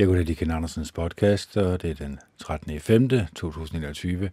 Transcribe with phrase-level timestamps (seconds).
[0.00, 2.80] Jeg går til Ken Andersens podcast, og det er den 13.
[2.80, 3.08] 5.
[3.08, 4.30] 2021.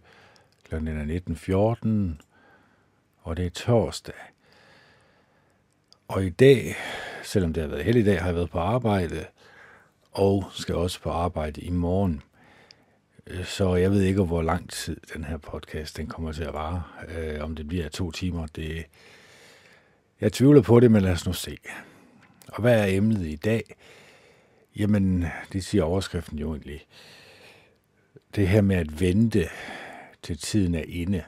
[0.68, 2.22] Klokken 19.14,
[3.22, 4.14] og det er torsdag.
[6.08, 6.74] Og i dag,
[7.22, 9.24] selvom det har været heldig dag, har jeg været på arbejde,
[10.12, 12.22] og skal også på arbejde i morgen.
[13.44, 16.82] Så jeg ved ikke, hvor lang tid den her podcast den kommer til at vare.
[17.08, 18.84] Øh, om det bliver to timer, det...
[20.20, 21.58] Jeg tvivler på det, men lad os nu se.
[22.48, 23.76] Og hvad er emnet i dag?
[24.76, 26.86] Jamen, det siger overskriften jo egentlig.
[28.36, 29.48] Det her med at vente
[30.22, 31.24] til tiden er inde.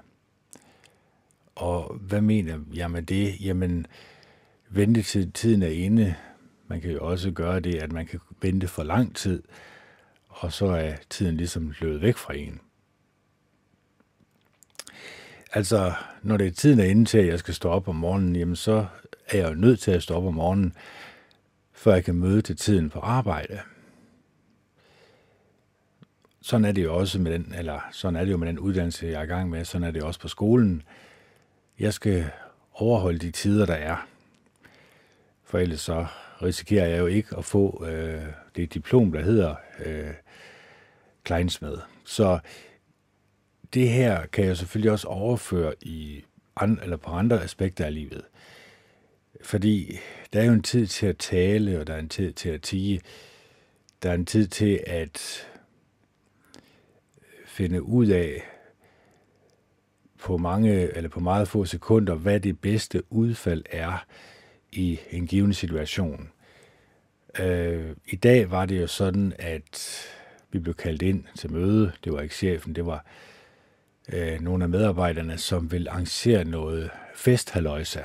[1.55, 3.41] Og hvad mener jeg med det?
[3.41, 3.87] Jamen,
[4.69, 6.15] vente til tiden er inde.
[6.67, 9.43] Man kan jo også gøre det, at man kan vente for lang tid,
[10.29, 12.61] og så er tiden ligesom løbet væk fra en.
[15.53, 18.37] Altså, når det er tiden er inde til, at jeg skal stå op om morgenen,
[18.37, 18.87] jamen så
[19.29, 20.75] er jeg jo nødt til at stå op om morgenen,
[21.81, 23.61] før jeg kan møde til tiden på arbejde.
[26.43, 29.07] Sådan er det jo også med den, eller sådan er det jo med den uddannelse,
[29.07, 30.83] jeg er i gang med, sådan er det også på skolen.
[31.79, 32.31] Jeg skal
[32.73, 34.07] overholde de tider, der er.
[35.45, 36.07] For ellers så
[36.43, 40.15] risikerer jeg jo ikke at få øh, det diplom, der hedder øh,
[41.25, 41.79] kleinsmed.
[42.05, 42.39] Så
[43.75, 46.25] det her kan jeg selvfølgelig også overføre i
[46.57, 48.23] an, eller på andre aspekter af livet.
[49.43, 49.99] Fordi
[50.33, 52.63] der er jo en tid til at tale, og der er en tid til at
[52.63, 53.01] tige.
[54.03, 55.47] Der er en tid til at
[57.47, 58.43] finde ud af
[60.19, 64.07] på mange eller på meget få sekunder, hvad det bedste udfald er
[64.73, 66.31] i en given situation.
[67.39, 70.07] Øh, I dag var det jo sådan, at
[70.53, 71.93] vi blev kaldt ind til møde.
[72.05, 73.05] Det var ikke chefen, det var
[74.13, 78.03] øh, nogle af medarbejderne, som vil arrangere noget festhalløjsa.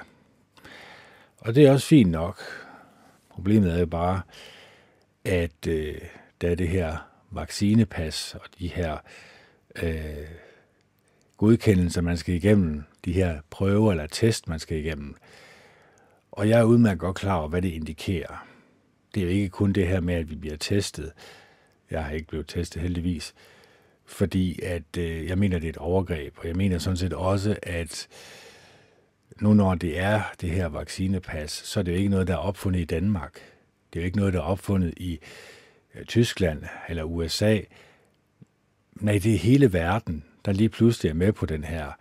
[1.45, 2.41] Og det er også fint nok.
[3.29, 4.21] Problemet er jo bare,
[5.25, 6.01] at øh,
[6.41, 6.97] da er det her
[7.31, 8.97] vaccinepas og de her
[9.83, 10.27] øh,
[11.37, 15.15] godkendelser, man skal igennem, de her prøver eller test, man skal igennem.
[16.31, 18.47] Og jeg er udmærket godt klar over, hvad det indikerer.
[19.15, 21.11] Det er jo ikke kun det her med, at vi bliver testet.
[21.91, 23.33] Jeg har ikke blevet testet heldigvis,
[24.05, 27.57] fordi at øh, jeg mener, det er et overgreb, og jeg mener sådan set også,
[27.63, 28.07] at
[29.41, 32.37] nu når det er det her vaccinepas, så er det jo ikke noget, der er
[32.37, 33.33] opfundet i Danmark.
[33.93, 35.19] Det er jo ikke noget, der er opfundet i
[35.95, 37.59] øh, Tyskland eller USA.
[38.95, 41.91] Nej, det er hele verden, der lige pludselig er med på den her.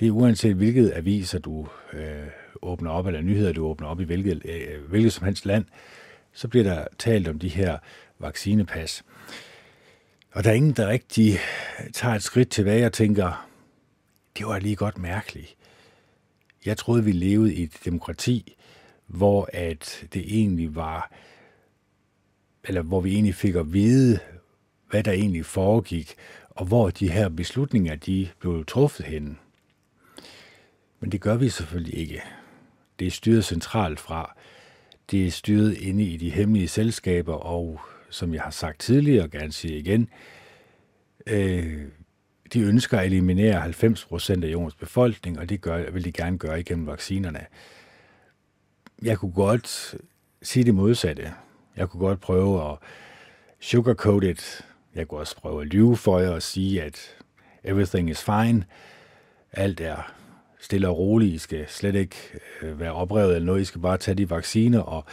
[0.00, 2.26] Det er uanset hvilket aviser du øh,
[2.62, 5.64] åbner op, eller nyheder du åbner op i hvilket, øh, hvilket som helst land,
[6.32, 7.78] så bliver der talt om de her
[8.18, 9.04] vaccinepas.
[10.32, 11.38] Og der er ingen, der rigtig
[11.92, 13.48] tager et skridt tilbage og tænker,
[14.38, 15.56] det var lige godt mærkeligt.
[16.64, 18.56] Jeg troede, vi levede i et demokrati,
[19.06, 21.12] hvor at det egentlig var,
[22.64, 24.18] eller hvor vi egentlig fik at vide,
[24.90, 26.14] hvad der egentlig foregik,
[26.50, 29.38] og hvor de her beslutninger, de blev truffet hen.
[31.00, 32.22] Men det gør vi selvfølgelig ikke.
[32.98, 34.36] Det er styret centralt fra.
[35.10, 39.30] Det er styret inde i de hemmelige selskaber, og som jeg har sagt tidligere og
[39.30, 40.08] gerne sige igen,
[41.26, 41.88] øh,
[42.52, 46.38] de ønsker at eliminere 90 procent af jordens befolkning, og det gør, vil de gerne
[46.38, 47.46] gøre igennem vaccinerne.
[49.02, 49.94] Jeg kunne godt
[50.42, 51.32] sige det modsatte.
[51.76, 52.78] Jeg kunne godt prøve at
[53.60, 54.66] sugarcoat it.
[54.94, 57.16] Jeg kunne også prøve at lyve for jer og sige, at
[57.64, 58.64] everything is fine.
[59.52, 60.12] Alt er
[60.60, 61.34] stille og roligt.
[61.34, 62.16] I skal slet ikke
[62.62, 63.60] øh, være oprevet eller noget.
[63.60, 65.04] I skal bare tage de vacciner og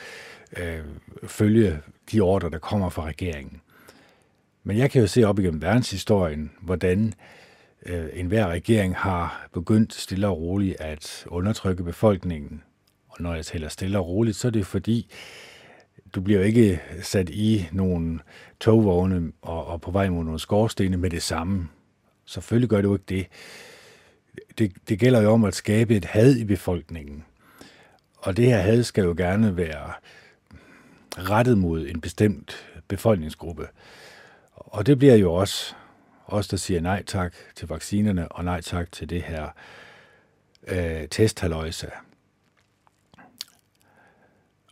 [0.57, 0.79] øh,
[1.23, 1.79] følge
[2.11, 3.61] de ordre, der kommer fra regeringen.
[4.67, 7.13] Men jeg kan jo se op igennem verdenshistorien, hvordan
[7.85, 12.63] øh, enhver regering har begyndt stille og roligt at undertrykke befolkningen.
[13.07, 15.09] Og når jeg taler stille og roligt, så er det fordi,
[16.15, 18.19] du bliver ikke sat i nogle
[18.59, 21.67] togvogne og, og på vej mod nogle skorstene med det samme.
[22.25, 23.27] Selvfølgelig gør du ikke det.
[24.57, 24.73] det.
[24.89, 27.23] Det gælder jo om at skabe et had i befolkningen.
[28.17, 29.93] Og det her had skal jo gerne være
[31.17, 33.67] rettet mod en bestemt befolkningsgruppe.
[34.67, 35.75] Og det bliver jo også
[36.25, 39.49] os, der siger nej tak til vaccinerne og nej tak til det her
[40.67, 41.91] øh, testhaløjse.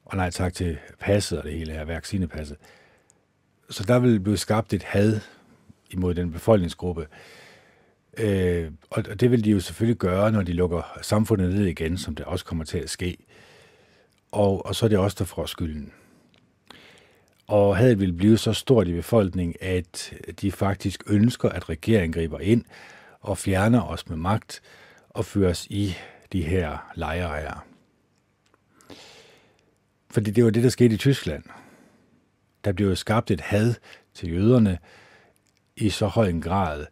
[0.05, 2.57] Og nej tak til passet og det hele her, vaccinepasset.
[3.69, 5.19] Så der vil blive skabt et had
[5.89, 7.07] imod den befolkningsgruppe.
[8.17, 12.15] Øh, og det vil de jo selvfølgelig gøre, når de lukker samfundet ned igen, som
[12.15, 13.17] det også kommer til at ske.
[14.31, 15.93] Og, og så er det også der får skylden.
[17.47, 22.39] Og hadet vil blive så stort i befolkningen, at de faktisk ønsker, at regeringen griber
[22.39, 22.65] ind
[23.19, 24.61] og fjerner os med magt
[25.09, 25.95] og fører os i
[26.33, 27.65] de her lejre her.
[30.11, 31.43] Fordi det var det, der skete i Tyskland.
[32.65, 33.73] Der blev jo skabt et had
[34.13, 34.77] til jøderne
[35.75, 36.85] i så høj en grad,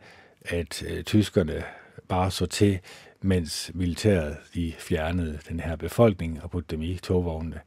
[0.45, 1.63] at øh, tyskerne
[2.07, 2.79] bare så til,
[3.21, 7.59] mens militæret de fjernede den her befolkning og puttede dem i togvognene.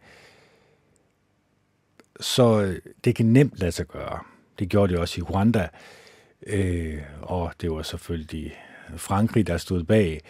[2.20, 4.18] Så øh, det kan nemt lade sig gøre.
[4.58, 5.68] Det gjorde det også i Rwanda,
[6.46, 8.56] øh, og det var selvfølgelig
[8.96, 10.20] Frankrig, der stod bag.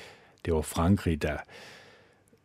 [0.45, 1.37] Det var Frankrig, der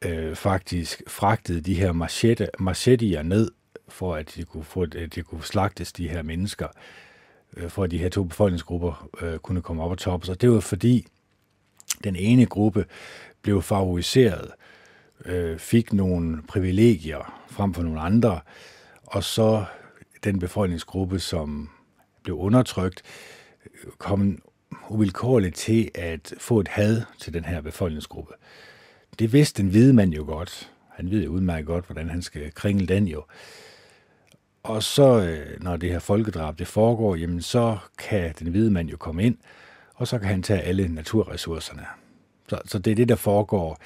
[0.01, 3.51] øh, faktisk fragtede de her machete, machetier ned,
[3.87, 6.67] for at de kunne, få, at de kunne slagtes, de her mennesker,
[7.57, 10.25] øh, for at de her to befolkningsgrupper øh, kunne komme op og toppe.
[10.25, 11.07] Så det var fordi,
[12.03, 12.85] den ene gruppe
[13.41, 14.51] blev favoriseret,
[15.25, 18.39] øh, fik nogle privilegier frem for nogle andre,
[19.11, 19.65] og så
[20.23, 21.69] den befolkningsgruppe, som
[22.23, 23.03] blev undertrykt,
[23.97, 24.41] kom
[24.89, 28.33] uvilkårligt til at få et had til den her befolkningsgruppe.
[29.19, 30.71] Det vidste den hvide mand jo godt.
[30.89, 33.23] Han ved jo udmærket godt, hvordan han skal kringle den jo.
[34.63, 38.89] Og så, øh, når det her folkedrab det foregår, jamen så kan den hvide mand
[38.89, 39.37] jo komme ind,
[39.95, 41.85] og så kan han tage alle naturressourcerne.
[42.49, 43.77] Så, så det er det, der foregår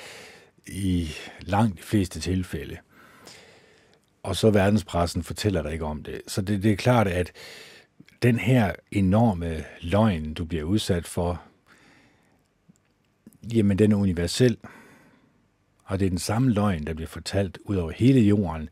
[0.68, 1.10] i
[1.42, 2.78] langt de fleste tilfælde.
[4.26, 6.22] Og så verdenspressen fortæller dig ikke om det.
[6.28, 7.32] Så det, det er klart, at
[8.22, 11.42] den her enorme løgn, du bliver udsat for,
[13.54, 14.58] jamen den er universel.
[15.84, 18.70] Og det er den samme løgn, der bliver fortalt ud over hele jorden.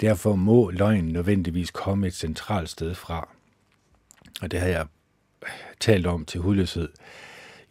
[0.00, 3.28] Derfor må løgnen nødvendigvis komme et centralt sted fra.
[4.42, 4.86] Og det har jeg
[5.80, 6.88] talt om til hudløshed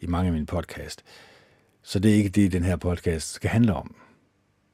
[0.00, 1.04] i mange af mine podcast.
[1.82, 3.96] Så det er ikke det, den her podcast skal handle om.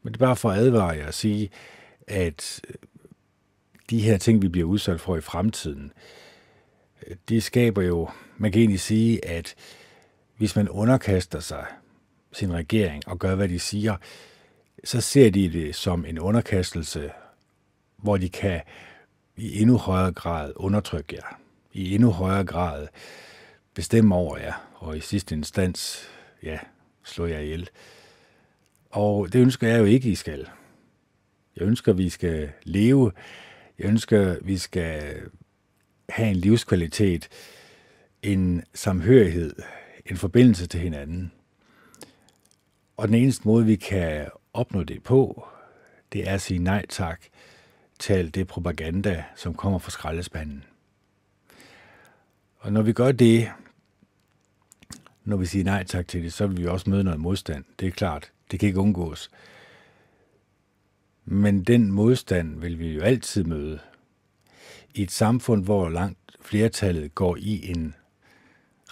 [0.03, 1.51] Men det er bare for at advare jer og sige, at
[2.11, 2.33] Øh,
[3.91, 5.93] de her ting, vi bliver udsat for i fremtiden,
[7.07, 9.55] øh, det skaber jo, man kan egentlig sige, at
[10.37, 11.67] hvis man underkaster sig
[12.33, 13.97] sin regering og gør, hvad de siger,
[14.85, 17.11] så ser de det som en underkastelse,
[17.97, 18.61] hvor de kan
[19.37, 21.39] i endnu højere grad undertrykke jer,
[21.73, 22.89] i endnu højere grad
[23.75, 26.09] bestemme over jer, og i sidste instans,
[26.43, 26.59] ja,
[27.05, 27.69] slå jer ihjel.
[28.91, 30.49] Og det ønsker jeg jo ikke, I skal.
[31.57, 33.13] Jeg ønsker, at vi skal leve.
[33.79, 35.21] Jeg ønsker, at vi skal
[36.09, 37.29] have en livskvalitet,
[38.23, 39.55] en samhørighed,
[40.07, 41.33] en forbindelse til hinanden.
[42.97, 45.47] Og den eneste måde, vi kan opnå det på,
[46.13, 47.23] det er at sige nej tak
[47.99, 50.65] til alt det propaganda, som kommer fra skraldespanden.
[52.59, 53.51] Og når vi gør det,
[55.25, 57.65] når vi siger nej tak til det, så vil vi også møde noget modstand.
[57.81, 59.31] Det er klart, det kan ikke undgås.
[61.25, 63.79] Men den modstand vil vi jo altid møde.
[64.95, 67.95] I et samfund, hvor langt flertallet går i en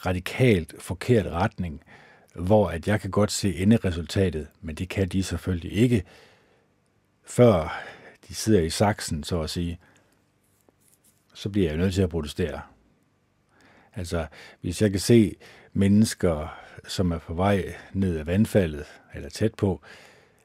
[0.06, 1.82] radikalt forkert retning,
[2.34, 6.04] hvor at jeg kan godt se enderesultatet, men det kan de selvfølgelig ikke,
[7.24, 7.82] før
[8.28, 9.78] de sidder i saksen, så at sige,
[11.34, 12.60] så bliver jeg nødt til at protestere.
[13.94, 14.26] Altså,
[14.60, 15.36] hvis jeg kan se
[15.72, 18.84] mennesker, som er på vej ned ad vandfaldet,
[19.14, 19.80] eller tæt på,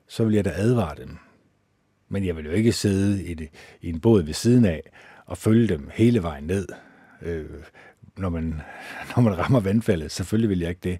[0.07, 1.17] så vil jeg da advare dem.
[2.09, 3.49] Men jeg vil jo ikke sidde i, det,
[3.81, 4.81] i en båd ved siden af
[5.25, 6.67] og følge dem hele vejen ned,
[7.21, 7.45] øh,
[8.17, 8.61] når, man,
[9.15, 10.11] når man rammer vandfaldet.
[10.11, 10.99] Selvfølgelig vil jeg ikke det.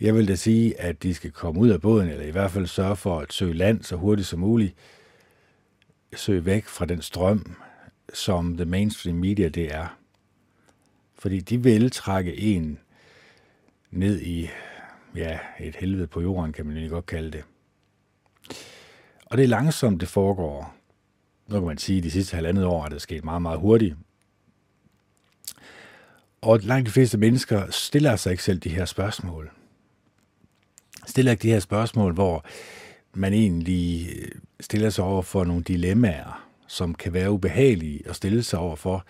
[0.00, 2.66] Jeg vil da sige, at de skal komme ud af båden, eller i hvert fald
[2.66, 4.74] sørge for at søge land så hurtigt som muligt.
[6.16, 7.56] Søge væk fra den strøm,
[8.12, 9.98] som the mainstream media det er.
[11.18, 12.78] Fordi de vil trække en
[13.90, 14.48] ned i
[15.16, 17.44] ja, et helvede på jorden, kan man jo godt kalde det.
[19.32, 20.74] Og det er langsomt, det foregår.
[21.48, 23.96] Nu kan man sige, at de sidste halvandet år er det sket meget, meget hurtigt.
[26.40, 29.50] Og langt de fleste mennesker stiller sig ikke selv de her spørgsmål.
[31.06, 32.44] Stiller ikke de her spørgsmål, hvor
[33.14, 34.28] man egentlig øh,
[34.60, 39.06] stiller sig over for nogle dilemmaer, som kan være ubehagelige at stille sig over for.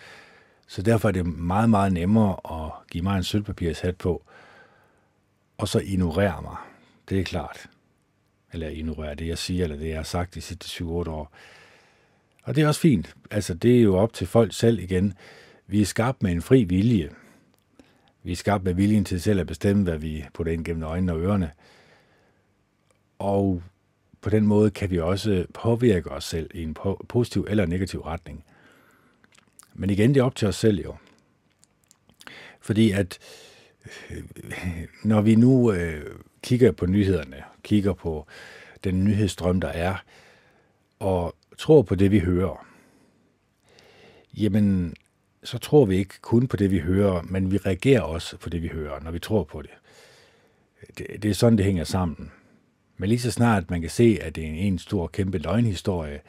[0.67, 4.23] Så derfor er det meget, meget nemmere at give mig en sølvpapirshat på,
[5.57, 6.57] og så ignorere mig.
[7.09, 7.69] Det er klart.
[8.53, 11.31] Eller ignorere det, jeg siger, eller det, jeg har sagt de sidste 7-8 år.
[12.43, 13.15] Og det er også fint.
[13.31, 15.13] Altså, det er jo op til folk selv igen.
[15.67, 17.09] Vi er skabt med en fri vilje.
[18.23, 21.13] Vi er skabt med viljen til selv at bestemme, hvad vi putter ind gennem øjnene
[21.13, 21.51] og ørerne.
[23.19, 23.63] Og
[24.21, 26.77] på den måde kan vi også påvirke os selv i en
[27.09, 28.45] positiv eller negativ retning.
[29.73, 30.95] Men igen, det er op til os selv jo.
[32.61, 33.19] Fordi at
[34.11, 34.23] øh,
[35.03, 38.27] når vi nu øh, kigger på nyhederne, kigger på
[38.83, 39.95] den nyhedsstrøm, der er,
[40.99, 42.67] og tror på det, vi hører,
[44.37, 44.95] jamen,
[45.43, 48.61] så tror vi ikke kun på det, vi hører, men vi reagerer også på det,
[48.61, 49.71] vi hører, når vi tror på det.
[50.97, 52.31] Det, det er sådan, det hænger sammen.
[52.97, 56.21] Men lige så snart man kan se, at det er en, en stor, kæmpe løgnhistorie,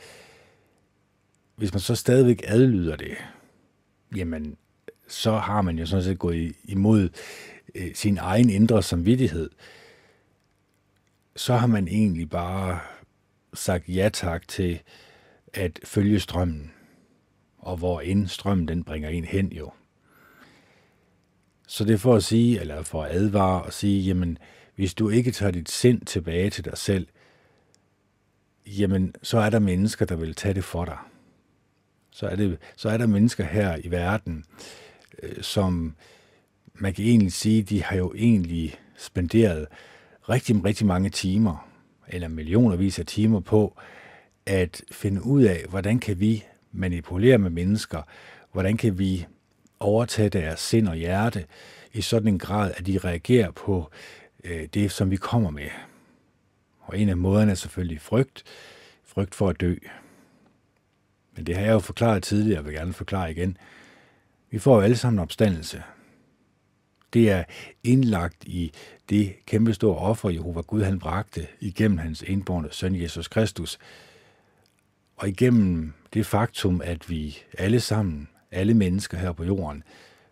[1.57, 3.17] hvis man så stadigvæk adlyder det,
[4.17, 4.57] jamen,
[5.09, 7.09] så har man jo sådan set gået imod
[7.75, 9.51] øh, sin egen indre samvittighed.
[11.37, 12.81] Så har man egentlig bare
[13.55, 14.81] sagt ja tak til
[15.55, 16.73] at følge strømmen,
[17.59, 19.71] og hvor end strømmen den bringer en hen jo.
[21.67, 24.39] Så det er for at sige, eller for at advare og sige, jamen,
[24.75, 27.07] hvis du ikke tager dit sind tilbage til dig selv,
[28.67, 30.99] jamen, så er der mennesker, der vil tage det for dig.
[32.11, 34.45] Så er, det, så er der mennesker her i verden,
[35.23, 35.97] øh, som
[36.75, 39.67] man kan egentlig sige, de har jo egentlig spenderet
[40.29, 41.69] rigtig, rigtig mange timer,
[42.09, 43.77] eller millionervis af timer på,
[44.47, 48.03] at finde ud af, hvordan kan vi manipulere med mennesker,
[48.53, 49.27] hvordan kan vi
[49.81, 51.47] overtage deres sind og hjerte
[51.93, 53.91] i sådan en grad, at de reagerer på
[54.45, 55.69] øh, det, som vi kommer med.
[56.81, 58.45] Og en af måderne er selvfølgelig frygt.
[59.05, 59.75] Frygt for at dø.
[61.37, 63.57] Men det har jeg jo forklaret tidligere, og vil gerne forklare igen.
[64.51, 65.83] Vi får jo alle sammen opstandelse.
[67.15, 67.45] Det er
[67.85, 68.73] indlagt i
[69.11, 73.79] det kæmpestore offer, Jehova Gud han bragte igennem hans indborne søn Jesus Kristus.
[75.17, 79.83] Og igennem det faktum, at vi alle sammen, alle mennesker her på jorden,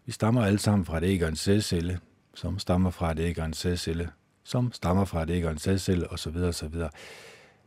[0.07, 1.99] vi stammer alle sammen fra et æg og en sædcelle,
[2.35, 4.11] som stammer fra et æg og en sædcelle,
[4.45, 6.37] som stammer fra et æg og en sædcelle, osv.
[6.37, 6.75] osv.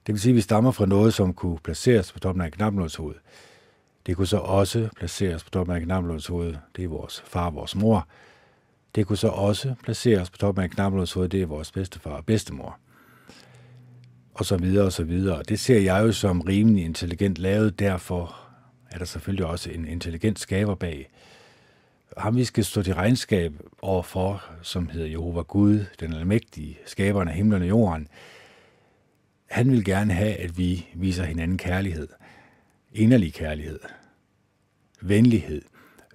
[0.08, 2.52] Det vil sige, at vi stammer fra noget, som kunne placeres på toppen af en
[2.52, 3.16] knapnålshoved.
[4.06, 6.56] Det kunne så også placeres på toppen af en knapnålshoved.
[6.76, 8.08] Det er vores far og vores mor.
[8.96, 12.26] Det kunne så også placeres på toppen af en hoved, Det er vores bedstefar og
[12.26, 12.80] bedstemor.
[14.34, 15.44] Og så videre og så videre.
[15.44, 17.80] Det ser jeg jo som rimelig intelligent lavet.
[17.80, 18.36] Derfor
[18.92, 21.10] er der selvfølgelig også en intelligent skaber bag.
[22.18, 27.34] Ham vi skal stå til regnskab overfor, som hedder Jehova Gud, den almægtige, skaberen af
[27.34, 28.08] himlen og jorden,
[29.46, 32.08] han vil gerne have, at vi viser hinanden kærlighed.
[32.94, 33.80] Inderlig kærlighed.
[35.02, 35.62] Venlighed.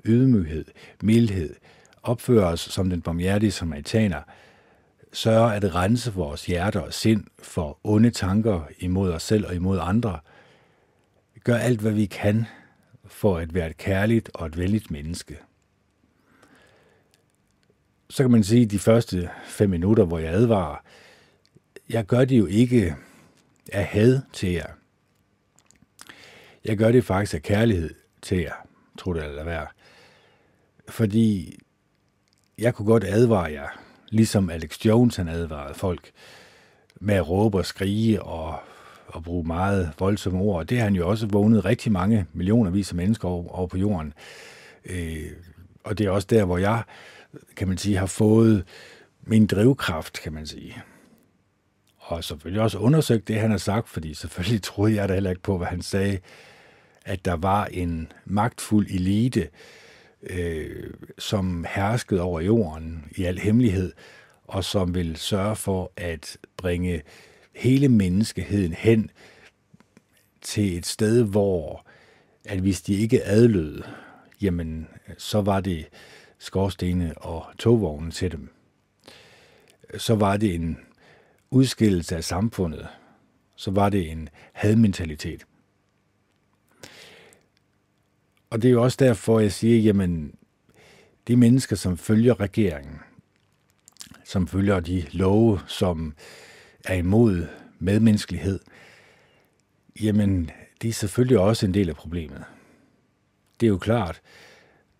[0.04, 0.64] Ydmyghed.
[1.02, 1.54] Mildhed.
[2.02, 4.22] Opfører os som den barmhjertige samaritaner.
[5.12, 9.78] Sørger at rense vores hjerter og sind for onde tanker imod os selv og imod
[9.82, 10.20] andre.
[11.44, 12.46] Gør alt, hvad vi kan
[13.06, 15.38] for at være et kærligt og et venligt menneske.
[18.10, 20.76] Så kan man sige, at de første fem minutter, hvor jeg advarer,
[21.88, 22.96] jeg gør det jo ikke
[23.72, 24.70] af had til jer.
[26.64, 28.54] Jeg gør det faktisk af kærlighed til jer,
[28.98, 29.66] tror det eller være.
[30.88, 31.58] Fordi
[32.60, 33.68] jeg kunne godt advare jer,
[34.08, 36.10] ligesom Alex Jones han advarede folk,
[37.00, 38.60] med at råbe og skrige og,
[39.06, 40.66] og bruge meget voldsomme ord.
[40.66, 44.12] Det har han jo også vågnet rigtig mange millionervis af mennesker over, over på jorden.
[44.84, 45.26] Øh,
[45.84, 46.82] og det er også der, hvor jeg,
[47.56, 48.64] kan man sige, har fået
[49.24, 50.82] min drivkraft, kan man sige
[51.98, 55.42] og selvfølgelig også undersøgt det, han har sagt, fordi selvfølgelig troede jeg da heller ikke
[55.42, 56.18] på, hvad han sagde,
[57.04, 59.48] at der var en magtfuld elite, øh,
[60.22, 63.92] Øh, som herskede over jorden i al hemmelighed,
[64.44, 67.02] og som vil sørge for at bringe
[67.54, 69.10] hele menneskeheden hen
[70.40, 71.86] til et sted, hvor
[72.44, 73.82] at hvis de ikke adlød,
[74.40, 75.86] jamen så var det
[76.38, 78.50] skorstene og togvognen til dem.
[79.98, 80.78] Så var det en
[81.50, 82.86] udskillelse af samfundet,
[83.56, 85.46] så var det en hadmentalitet.
[88.50, 90.34] Og det er jo også derfor, jeg siger, jamen,
[91.28, 92.98] de mennesker, som følger regeringen,
[94.24, 96.14] som følger de love, som
[96.84, 97.46] er imod
[97.78, 98.60] medmenneskelighed,
[100.02, 100.50] jamen,
[100.82, 102.44] de er selvfølgelig også en del af problemet.
[103.60, 104.20] Det er jo klart,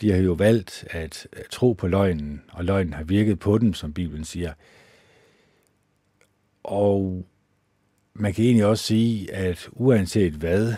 [0.01, 3.93] de har jo valgt at tro på løgnen, og løgnen har virket på dem, som
[3.93, 4.53] Bibelen siger.
[6.63, 7.27] Og
[8.15, 10.75] man kan egentlig også sige, at uanset hvad,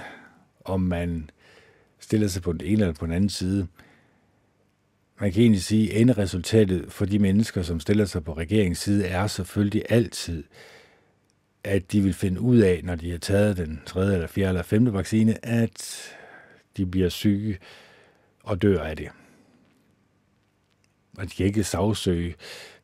[0.64, 1.30] om man
[2.12, 3.66] stiller sig på den ene eller på den anden side,
[5.20, 9.06] man kan egentlig sige, at enderesultatet for de mennesker, som stiller sig på regeringens side,
[9.06, 10.44] er selvfølgelig altid,
[11.64, 14.62] at de vil finde ud af, når de har taget den tredje eller fjerde eller
[14.62, 16.02] femte vaccine, at
[16.76, 17.58] de bliver syge
[18.42, 19.08] og dør af det.
[21.18, 22.34] Og de kan ikke sagsøge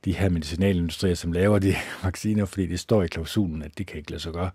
[0.05, 3.99] de her medicinalindustrier, som laver de vacciner, fordi det står i klausulen, at det kan
[3.99, 4.51] ikke lade sig gøre.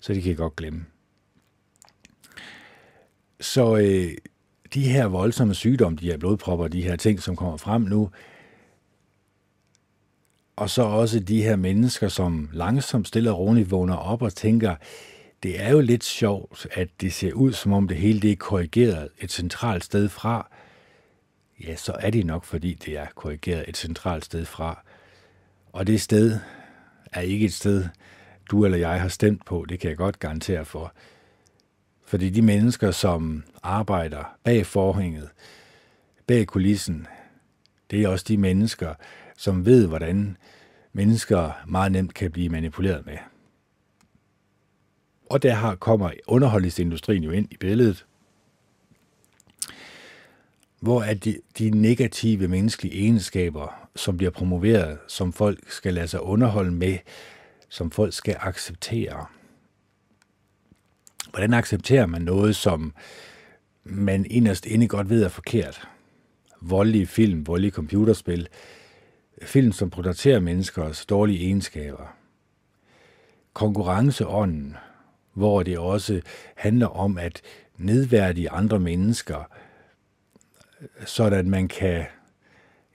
[0.00, 0.86] Så det kan godt glemme.
[3.40, 4.12] Så øh,
[4.74, 8.10] de her voldsomme sygdomme, de her blodpropper, de her ting, som kommer frem nu,
[10.56, 14.76] og så også de her mennesker, som langsomt stille og roligt vågner op og tænker,
[15.42, 18.36] det er jo lidt sjovt, at det ser ud, som om det hele det er
[18.36, 20.50] korrigeret et centralt sted fra,
[21.64, 24.82] ja, så er det nok, fordi det er korrigeret et centralt sted fra.
[25.72, 26.38] Og det sted
[27.12, 27.84] er ikke et sted,
[28.50, 30.92] du eller jeg har stemt på, det kan jeg godt garantere for.
[32.10, 35.28] Fordi de mennesker, som arbejder bag forhænget,
[36.26, 37.06] bag kulissen,
[37.90, 38.94] det er også de mennesker,
[39.36, 40.36] som ved, hvordan
[40.92, 43.16] mennesker meget nemt kan blive manipuleret med.
[45.30, 48.06] Og der har, kommer underholdningsindustrien jo ind i billedet,
[50.80, 56.22] hvor er de, de negative menneskelige egenskaber, som bliver promoveret, som folk skal lade sig
[56.22, 56.98] underholde med,
[57.68, 59.26] som folk skal acceptere.
[61.30, 62.94] Hvordan accepterer man noget, som
[63.84, 65.88] man inderst inde godt ved er forkert?
[66.60, 68.48] Voldelige film, voldelige computerspil,
[69.42, 72.16] film, som producerer menneskers dårlige egenskaber.
[73.52, 74.76] Konkurrenceånden,
[75.32, 76.20] hvor det også
[76.56, 77.42] handler om at
[77.76, 79.50] nedværdige andre mennesker,
[81.06, 82.04] sådan man kan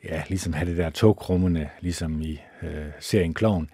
[0.03, 3.69] ja, ligesom have det der togkrummende, ligesom i øh, serien Kloven.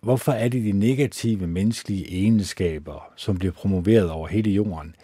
[0.00, 4.94] Hvorfor er det de negative menneskelige egenskaber, som bliver promoveret over hele jorden?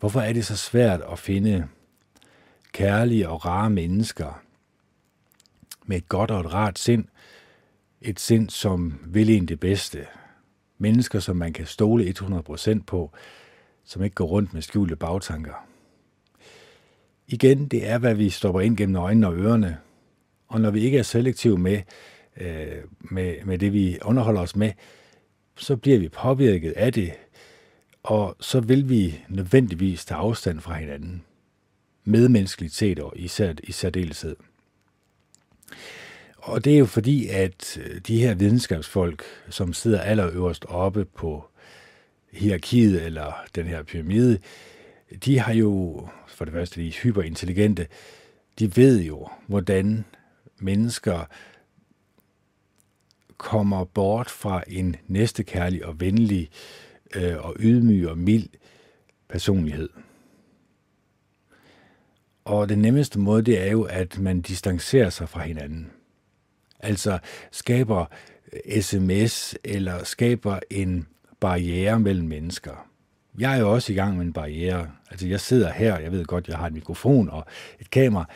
[0.00, 1.68] Hvorfor er det så svært at finde
[2.72, 4.42] kærlige og rare mennesker
[5.86, 7.04] med et godt og et rart sind,
[8.00, 10.06] et sind, som vil en det bedste,
[10.78, 13.10] mennesker, som man kan stole 100% på,
[13.84, 15.66] som ikke går rundt med skjulte bagtanker.
[17.28, 19.78] Igen, det er, hvad vi stopper ind gennem øjnene og ørerne,
[20.48, 21.82] og når vi ikke er selektive med,
[22.36, 24.72] øh, med, med det, vi underholder os med,
[25.56, 27.12] så bliver vi påvirket af det,
[28.02, 31.22] og så vil vi nødvendigvis tage afstand fra hinanden.
[32.04, 34.36] Medmenneskeligt set og især, i særdeleshed.
[36.36, 41.44] Og det er jo fordi, at øh, de her videnskabsfolk, som sidder allerøverst oppe på
[42.32, 44.38] hierarkiet eller den her pyramide,
[45.24, 47.86] de har jo, for det første, de er hyperintelligente,
[48.58, 50.04] de ved jo, hvordan
[50.58, 51.24] mennesker
[53.42, 56.50] kommer bort fra en næstekærlig og venlig
[57.14, 58.48] øh, og ydmyg og mild
[59.28, 59.88] personlighed.
[62.44, 65.90] Og den nemmeste måde, det er jo, at man distancerer sig fra hinanden.
[66.80, 67.18] Altså
[67.50, 68.06] skaber
[68.52, 71.06] øh, sms eller skaber en
[71.40, 72.88] barriere mellem mennesker.
[73.38, 74.90] Jeg er jo også i gang med en barriere.
[75.10, 77.44] Altså jeg sidder her, jeg ved godt, jeg har en mikrofon og
[77.80, 78.28] et kamera,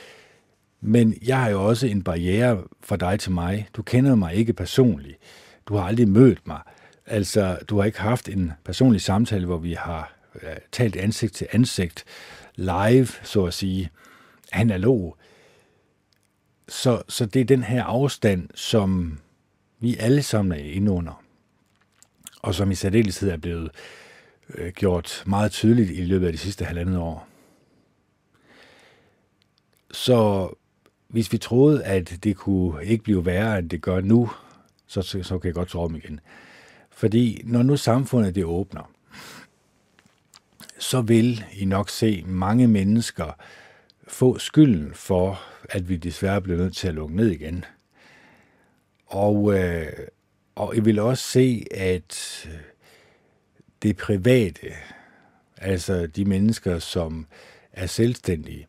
[0.80, 3.68] men jeg har jo også en barriere for dig til mig.
[3.74, 5.18] Du kender mig ikke personligt.
[5.66, 6.60] Du har aldrig mødt mig.
[7.06, 10.16] Altså, du har ikke haft en personlig samtale, hvor vi har
[10.72, 12.04] talt ansigt til ansigt,
[12.54, 13.90] live, så at sige,
[14.52, 15.16] analog.
[16.68, 19.18] Så, så det er den her afstand, som
[19.80, 21.22] vi alle sammen er inde under,
[22.42, 23.70] og som i særdeleshed er blevet
[24.54, 27.28] øh, gjort meget tydeligt i løbet af de sidste halvandet år.
[29.90, 30.50] Så
[31.08, 34.30] hvis vi troede, at det kunne ikke blive værre, end det gør nu,
[34.86, 36.20] så, så kan jeg godt tro om igen.
[36.90, 38.92] Fordi når nu samfundet det åbner,
[40.78, 43.36] så vil I nok se mange mennesker
[44.08, 47.64] få skylden for, at vi desværre bliver nødt til at lukke ned igen.
[49.06, 49.92] Og, øh,
[50.54, 52.46] og I vil også se, at
[53.82, 54.72] det private,
[55.56, 57.26] altså de mennesker, som
[57.72, 58.66] er selvstændige,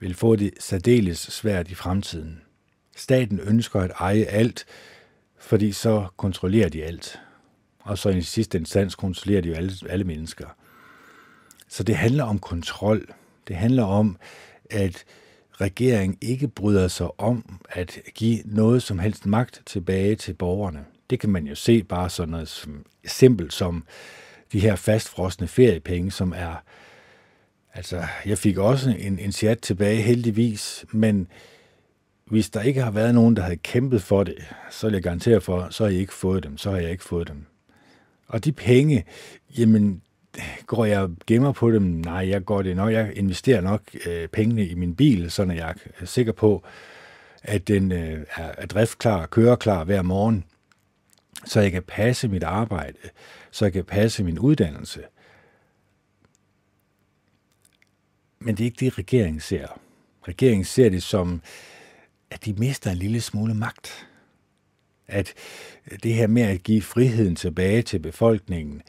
[0.00, 2.42] vil få det særdeles svært i fremtiden.
[2.96, 4.66] Staten ønsker at eje alt,
[5.38, 7.20] fordi så kontrollerer de alt.
[7.78, 10.46] Og så i sidste instans kontrollerer de jo alle, alle mennesker.
[11.68, 13.08] Så det handler om kontrol.
[13.48, 14.16] Det handler om,
[14.70, 15.04] at
[15.52, 20.84] regeringen ikke bryder sig om at give noget som helst magt tilbage til borgerne.
[21.10, 23.84] Det kan man jo se bare sådan noget som, simpelt som
[24.52, 26.62] de her fastfrosne feriepenge, som er
[27.74, 31.28] Altså, jeg fik også en, en chat tilbage, heldigvis, men
[32.24, 34.34] hvis der ikke har været nogen, der havde kæmpet for det,
[34.70, 37.04] så vil jeg garantere for, så har jeg ikke fået dem, så har jeg ikke
[37.04, 37.46] fået dem.
[38.26, 39.04] Og de penge,
[39.58, 40.02] jamen,
[40.66, 41.82] går jeg gemmer på dem?
[41.82, 42.92] Nej, jeg går det nok.
[42.92, 46.64] Jeg investerer nok øh, pengene i min bil, så jeg er sikker på,
[47.42, 50.44] at den øh, er driftklar kører klar hver morgen,
[51.44, 52.98] så jeg kan passe mit arbejde,
[53.50, 55.00] så jeg kan passe min uddannelse–
[58.40, 59.80] Men det er ikke det, regeringen ser.
[60.28, 61.42] Regeringen ser det som,
[62.30, 64.08] at de mister en lille smule magt.
[65.08, 65.34] At
[66.02, 68.82] det her med at give friheden tilbage til befolkningen,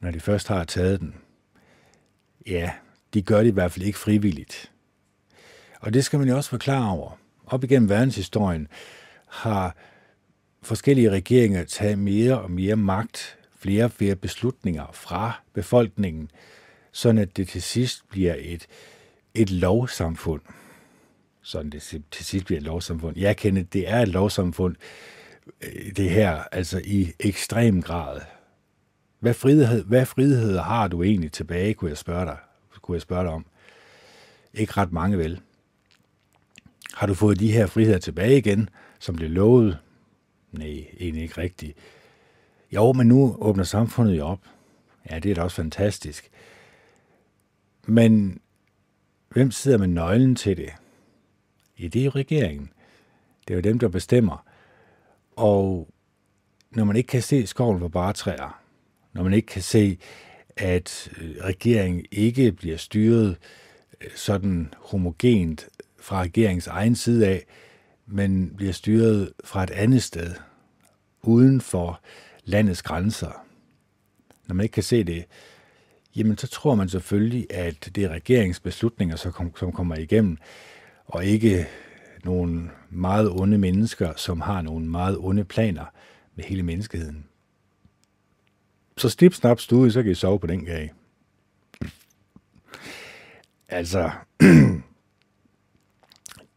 [0.00, 1.14] når de først har taget den,
[2.46, 2.70] ja,
[3.14, 4.72] de gør det i hvert fald ikke frivilligt.
[5.80, 7.18] Og det skal man jo også forklare over.
[7.46, 8.68] Op igennem verdenshistorien
[9.26, 9.76] har
[10.62, 16.30] forskellige regeringer taget mere og mere magt, flere og flere beslutninger fra befolkningen,
[16.96, 18.66] sådan at det til sidst bliver et,
[19.34, 20.40] et lovsamfund.
[21.42, 23.18] Sådan det til sidst bliver et lovsamfund.
[23.18, 24.76] Jeg kender, det er et lovsamfund,
[25.60, 28.20] øh, det her, altså i ekstrem grad.
[29.20, 32.36] Hvad frihed, hvad frihed har du egentlig tilbage, kunne jeg spørge dig,
[32.82, 33.46] kunne jeg spørge dig om.
[34.54, 35.40] Ikke ret mange vel.
[36.94, 39.78] Har du fået de her friheder tilbage igen, som blev lovet?
[40.52, 41.78] Nej, egentlig ikke rigtigt.
[42.72, 44.40] Jo, men nu åbner samfundet jo op.
[45.10, 46.30] Ja, det er da også fantastisk.
[47.86, 48.40] Men
[49.28, 50.70] hvem sidder med nøglen til det?
[51.78, 52.70] Ja, det er jo regeringen.
[53.48, 54.46] Det er jo dem, der bestemmer.
[55.36, 55.88] Og
[56.70, 58.62] når man ikke kan se skoven for bare træer,
[59.12, 59.98] når man ikke kan se,
[60.56, 63.36] at øh, regeringen ikke bliver styret
[64.00, 65.68] øh, sådan homogent
[66.00, 67.46] fra regeringens egen side af,
[68.06, 70.34] men bliver styret fra et andet sted,
[71.22, 72.00] uden for
[72.44, 73.46] landets grænser.
[74.46, 75.24] Når man ikke kan se det,
[76.16, 79.16] jamen så tror man selvfølgelig, at det er regeringsbeslutninger,
[79.56, 80.38] som kommer igennem,
[81.06, 81.66] og ikke
[82.24, 85.84] nogle meget onde mennesker, som har nogle meget onde planer
[86.34, 87.26] med hele menneskeheden.
[88.96, 90.92] Så snip, snap, stue, så kan I sove på den gage.
[93.68, 94.10] Altså,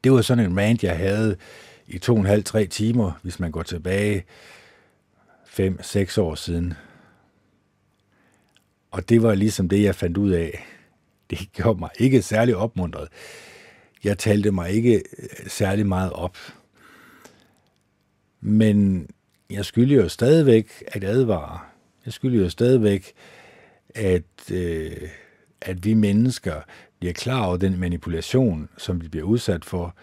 [0.04, 1.38] det var sådan en rant, jeg havde
[1.88, 4.26] i to og en halv, tre timer, hvis man går tilbage
[5.46, 6.74] fem, seks år siden.
[8.92, 10.66] Og det var ligesom det, jeg fandt ud af.
[11.30, 13.08] Det gjorde mig ikke særlig opmuntret.
[14.04, 16.38] Jeg talte mig ikke øh, særlig meget op.
[18.42, 19.08] Men
[19.50, 21.60] jeg skylder jo stadigvæk at advare.
[22.06, 23.14] Jeg skylder jo stadigvæk,
[23.90, 25.10] at, øh,
[25.62, 26.62] at vi mennesker
[27.00, 29.96] bliver klar over den manipulation, som vi bliver udsat for,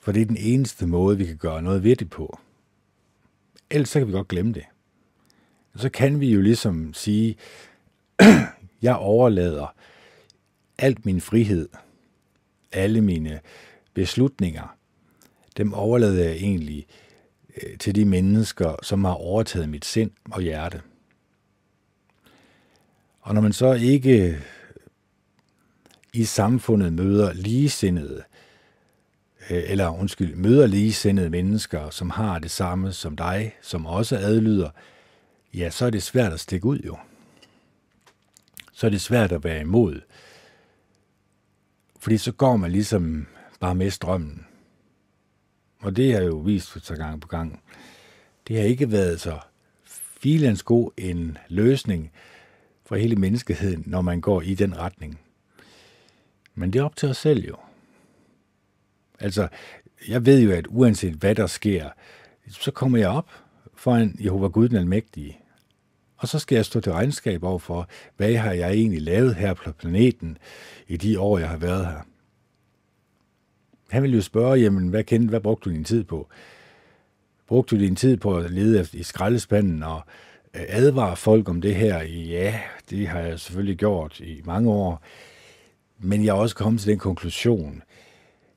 [0.00, 2.38] for det er den eneste måde, vi kan gøre noget ved det på.
[3.70, 4.64] Ellers så kan vi godt glemme det.
[5.76, 7.36] Så kan vi jo ligesom sige,
[8.82, 9.74] jeg overlader
[10.78, 11.68] alt min frihed,
[12.72, 13.40] alle mine
[13.94, 14.76] beslutninger,
[15.56, 16.86] dem overlader jeg egentlig
[17.56, 20.82] øh, til de mennesker, som har overtaget mit sind og hjerte.
[23.20, 24.40] Og når man så ikke øh,
[26.12, 28.22] i samfundet møder ligesindede,
[29.50, 34.70] øh, eller undskyld, møder ligesindede mennesker, som har det samme som dig, som også adlyder,
[35.54, 36.96] ja, så er det svært at stikke ud jo.
[38.78, 40.00] Så er det svært at være imod.
[42.00, 43.26] Fordi så går man ligesom
[43.60, 44.46] bare med strømmen.
[45.78, 47.62] Og det har jo vist sig gang på gang.
[48.48, 49.38] Det har ikke været så
[50.20, 52.12] filens god en løsning
[52.86, 55.20] for hele menneskeheden, når man går i den retning.
[56.54, 57.56] Men det er op til os selv jo.
[59.20, 59.48] Altså,
[60.08, 61.90] jeg ved jo, at uanset hvad der sker,
[62.48, 63.30] så kommer jeg op
[63.74, 65.40] foran Jehova Gud den Almægtige.
[66.18, 69.54] Og så skal jeg stå til regnskab over for, hvad har jeg egentlig lavet her
[69.54, 70.38] på planeten
[70.88, 72.00] i de år, jeg har været her.
[73.90, 76.28] Han vil jo spørge, jamen, hvad, kendte, hvad brugte du din tid på?
[77.46, 80.00] Brugte du din tid på at lede efter i skraldespanden og
[80.54, 82.02] øh, advare folk om det her?
[82.02, 85.02] Ja, det har jeg selvfølgelig gjort i mange år.
[85.98, 87.82] Men jeg er også kommet til den konklusion,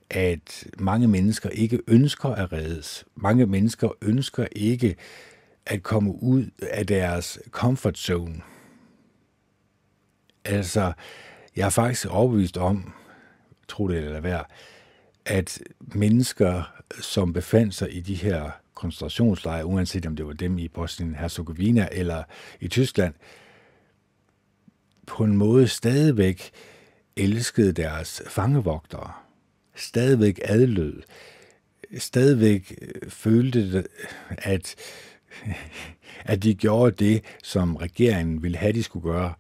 [0.10, 3.06] at mange mennesker ikke ønsker at reddes.
[3.16, 4.96] Mange mennesker ønsker ikke
[5.66, 8.42] at komme ud af deres comfort zone.
[10.46, 10.94] Altså,
[11.56, 12.94] jeg er faktisk overbevist om,
[13.68, 14.44] tro det eller være,
[15.26, 20.68] at mennesker, som befandt sig i de her koncentrationslejre, uanset om det var dem i
[20.68, 22.24] Bosnien-Herzegovina eller
[22.60, 23.14] i Tyskland,
[25.08, 26.52] på en måde stadigvæk
[27.16, 29.14] elskede deres fangevogtere,
[29.76, 31.02] stadigvæk adlød,
[31.98, 33.88] stadigvæk følte,
[34.30, 34.76] at
[36.26, 39.34] at de gjorde det, som regeringen ville have, de skulle gøre.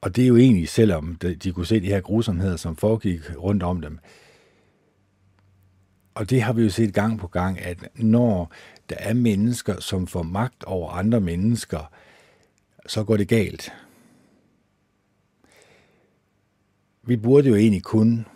[0.00, 3.62] Og det er jo egentlig, selvom de kunne se de her grusomheder, som foregik rundt
[3.62, 3.98] om dem.
[6.14, 8.52] Og det har vi jo set gang på gang, at når
[8.88, 11.92] der er mennesker, som får magt over andre mennesker,
[12.86, 13.72] så går det galt.
[17.02, 18.26] Vi burde jo egentlig kun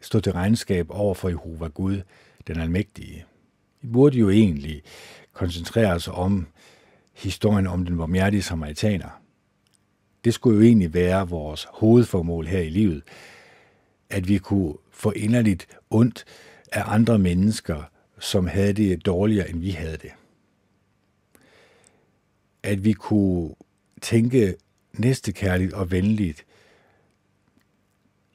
[0.00, 2.02] stå til regnskab over for Jehova Gud,
[2.46, 3.24] den almægtige.
[3.84, 4.82] Vi burde jo egentlig
[5.32, 6.46] koncentrere os om
[7.14, 9.22] historien om den barmhjertige samaritaner.
[10.24, 13.02] Det skulle jo egentlig være vores hovedformål her i livet,
[14.10, 16.24] at vi kunne få inderligt ondt
[16.72, 17.82] af andre mennesker,
[18.18, 20.10] som havde det dårligere, end vi havde det.
[22.62, 23.54] At vi kunne
[24.02, 24.54] tænke
[24.92, 26.44] næstekærligt og venligt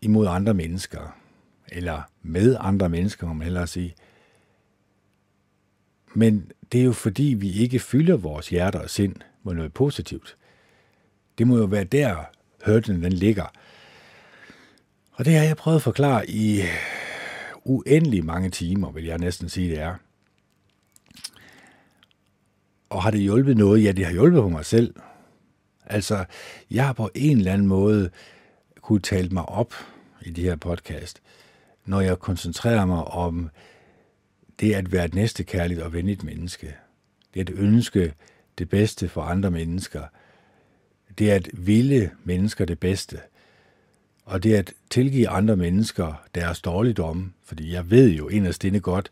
[0.01, 1.19] imod andre mennesker,
[1.67, 3.95] eller med andre mennesker, må man hellere sige–
[6.13, 10.37] men det er jo fordi, vi ikke fylder vores hjerter og sind med noget positivt.
[11.37, 12.15] Det må jo være der,
[12.65, 13.45] hørten den ligger.
[15.11, 16.61] Og det har jeg prøvet at forklare i
[17.63, 19.95] uendelig mange timer, vil jeg næsten sige, det er.
[22.89, 23.83] Og har det hjulpet noget?
[23.83, 24.95] Ja, det har hjulpet på mig selv.
[25.85, 26.25] Altså,
[26.71, 28.09] jeg har på en eller anden måde
[28.81, 29.73] kunne tale mig op
[30.21, 31.21] i de her podcast,
[31.85, 33.49] når jeg koncentrerer mig om
[34.59, 36.75] det at være et næstekærligt og venligt menneske.
[37.33, 38.13] Det at ønske
[38.57, 40.03] det bedste for andre mennesker.
[41.19, 43.19] Det at ville mennesker det bedste.
[44.25, 49.11] Og det at tilgive andre mennesker deres dårligdomme, fordi jeg ved jo inderst inde godt,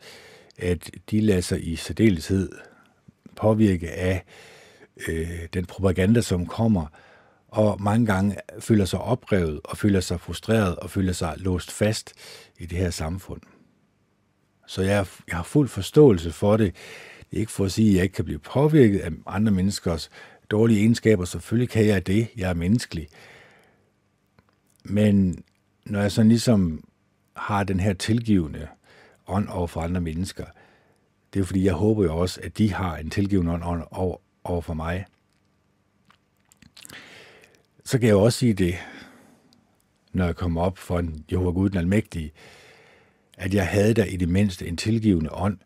[0.58, 2.50] at de lader sig i særdeleshed
[3.36, 4.24] påvirke af
[5.08, 6.86] øh, den propaganda, som kommer,
[7.48, 12.14] og mange gange føler sig oprevet, og føler sig frustreret, og føler sig låst fast
[12.58, 13.42] i det her samfund.
[14.68, 16.76] Så jeg, jeg har fuld forståelse for det.
[17.30, 20.10] Det er ikke for at sige, at jeg ikke kan blive påvirket af andre menneskers
[20.50, 21.26] dårlige egenskaber.
[21.26, 22.28] Selvfølgelig kan jeg det.
[22.38, 23.08] Jeg er menneskelig.
[24.84, 25.44] Men
[25.86, 26.84] når jeg sådan ligesom
[27.36, 28.68] har den her tilgivende
[29.28, 30.46] ånd over for andre mennesker,
[31.34, 34.62] det er fordi, jeg håber jo også, at de har en tilgivende ånd over, over
[34.62, 35.06] for mig.
[37.86, 38.76] Så kan jeg jo også sige det,
[40.14, 42.32] når jeg kommer op for en Jehova Gud den Almægtige,
[43.38, 45.58] at jeg havde der i det mindste en tilgivende ånd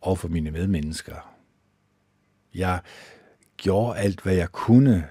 [0.00, 1.34] over for mine medmennesker.
[2.54, 2.80] Jeg
[3.56, 5.08] gjorde alt, hvad jeg kunne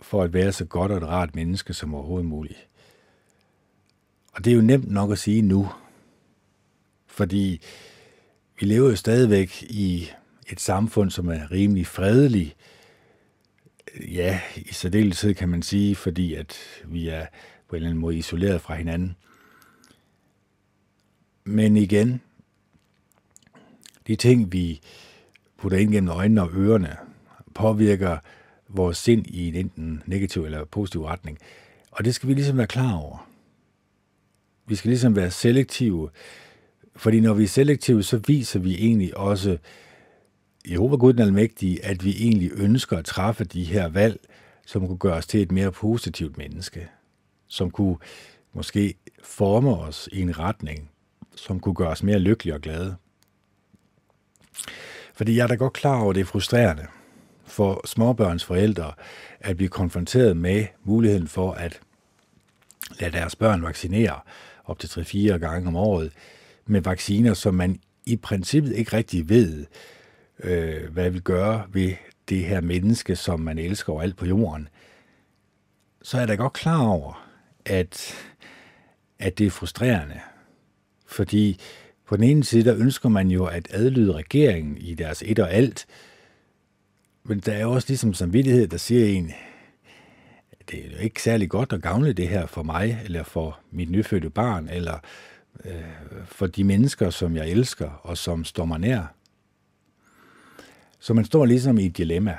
[0.00, 2.68] for at være så godt og et rart menneske som overhovedet muligt.
[4.32, 5.68] Og det er jo nemt nok at sige nu,
[7.06, 7.62] fordi
[8.60, 10.08] vi lever jo stadigvæk i
[10.48, 12.56] et samfund, som er rimelig fredeligt.
[14.00, 17.26] Ja, i særdeleshed kan man sige, fordi at vi er
[17.68, 19.16] på en eller anden måde isoleret fra hinanden.
[21.48, 22.20] Men igen,
[24.06, 24.80] de ting, vi
[25.56, 26.96] putter ind gennem øjnene og ørerne,
[27.54, 28.18] påvirker
[28.68, 31.38] vores sind i en enten negativ eller positiv retning.
[31.90, 33.28] Og det skal vi ligesom være klar over.
[34.66, 36.10] Vi skal ligesom være selektive,
[36.96, 39.58] fordi når vi er selektive, så viser vi egentlig også
[40.70, 44.20] Jehova Gud den Almægtige, at vi egentlig ønsker at træffe de her valg,
[44.66, 46.88] som kunne gøre os til et mere positivt menneske,
[47.46, 47.96] som kunne
[48.52, 50.90] måske forme os i en retning,
[51.38, 52.96] som kunne gøre os mere lykkelige og glade.
[55.14, 56.86] Fordi jeg er da godt klar over, at det er frustrerende
[57.44, 58.92] for småbørns forældre
[59.40, 61.80] at blive konfronteret med muligheden for at
[63.00, 64.20] lade deres børn vaccinere
[64.64, 66.12] op til 3-4 gange om året
[66.66, 69.66] med vacciner, som man i princippet ikke rigtig ved,
[70.38, 71.94] øh, hvad vil gøre ved
[72.28, 74.68] det her menneske, som man elsker overalt på jorden,
[76.02, 77.28] så er jeg da godt klar over,
[77.64, 78.14] at,
[79.18, 80.20] at det er frustrerende.
[81.08, 81.60] Fordi
[82.06, 85.52] på den ene side, der ønsker man jo at adlyde regeringen i deres et og
[85.52, 85.86] alt,
[87.24, 89.32] men der er jo også ligesom samvittighed, der siger en,
[90.70, 93.90] det er jo ikke særlig godt at gavne det her for mig, eller for mit
[93.90, 94.98] nyfødte barn, eller
[95.64, 95.72] øh,
[96.24, 99.14] for de mennesker, som jeg elsker, og som står mig nær.
[100.98, 102.38] Så man står ligesom i et dilemma.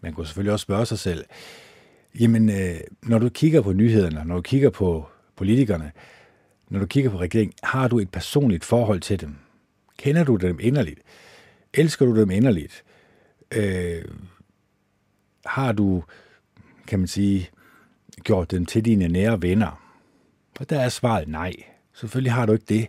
[0.00, 1.24] Man kunne selvfølgelig også spørge sig selv,
[2.20, 5.92] jamen, øh, når du kigger på nyhederne, når du kigger på politikerne,
[6.68, 9.36] når du kigger på regeringen, har du et personligt forhold til dem?
[9.98, 11.00] Kender du dem inderligt?
[11.74, 12.84] Elsker du dem inderligt?
[13.50, 14.04] Øh,
[15.46, 16.04] har du,
[16.86, 17.50] kan man sige,
[18.22, 19.82] gjort dem til dine nære venner?
[20.60, 21.52] Og der er svaret nej.
[21.94, 22.88] Selvfølgelig har du ikke det.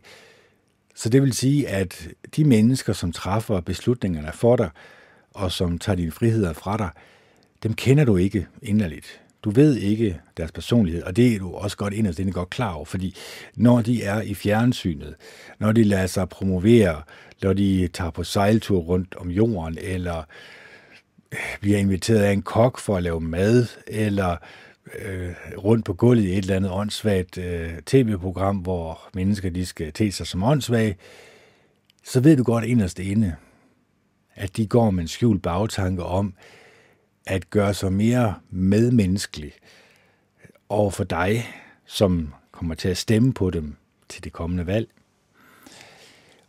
[0.95, 4.69] Så det vil sige, at de mennesker, som træffer beslutningerne for dig,
[5.33, 6.89] og som tager dine friheder fra dig,
[7.63, 9.21] dem kender du ikke inderligt.
[9.47, 12.73] Du ved ikke deres personlighed, og det er du også godt inderst inde godt klar
[12.73, 13.15] over, fordi
[13.55, 15.15] når de er i fjernsynet,
[15.60, 17.01] når de lader sig promovere,
[17.41, 20.23] når de tager på sejltur rundt om jorden, eller
[21.31, 24.38] øh, bliver inviteret af en kok for at lave mad, eller
[24.99, 29.93] øh, rundt på gulvet i et eller andet åndssvagt øh, tv-program, hvor mennesker de skal
[29.93, 30.97] te sig som åndssvage,
[32.03, 33.36] så ved du godt inderst inde,
[34.36, 36.33] at de går med en skjult bagtanke om
[37.27, 39.53] at gøre sig mere medmenneskelig
[40.69, 41.47] over for dig,
[41.85, 43.75] som kommer til at stemme på dem
[44.09, 44.89] til det kommende valg.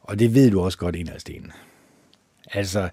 [0.01, 1.51] Og det ved du også godt inderst inde.
[2.53, 2.91] Altså,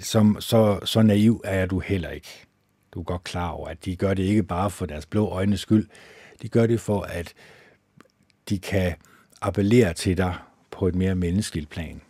[0.00, 2.46] som, så, så naiv er du heller ikke.
[2.94, 5.60] Du er godt klar over, at de gør det ikke bare for deres blå øjnes
[5.60, 5.88] skyld.
[6.42, 7.34] De gør det for, at
[8.48, 8.94] de kan
[9.40, 10.34] appellere til dig
[10.70, 12.00] på et mere menneskeligt plan.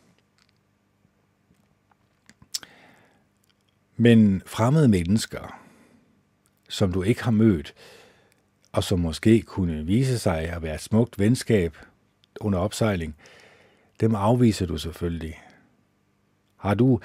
[4.00, 5.60] Men fremmede mennesker,
[6.68, 7.74] som du ikke har mødt,
[8.72, 11.76] og som måske kunne vise sig at være et smukt venskab
[12.40, 13.16] under opsejling,
[14.00, 15.40] dem afviser du selvfølgelig.
[16.56, 17.00] Har du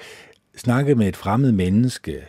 [0.56, 2.24] snakket med et fremmed menneske,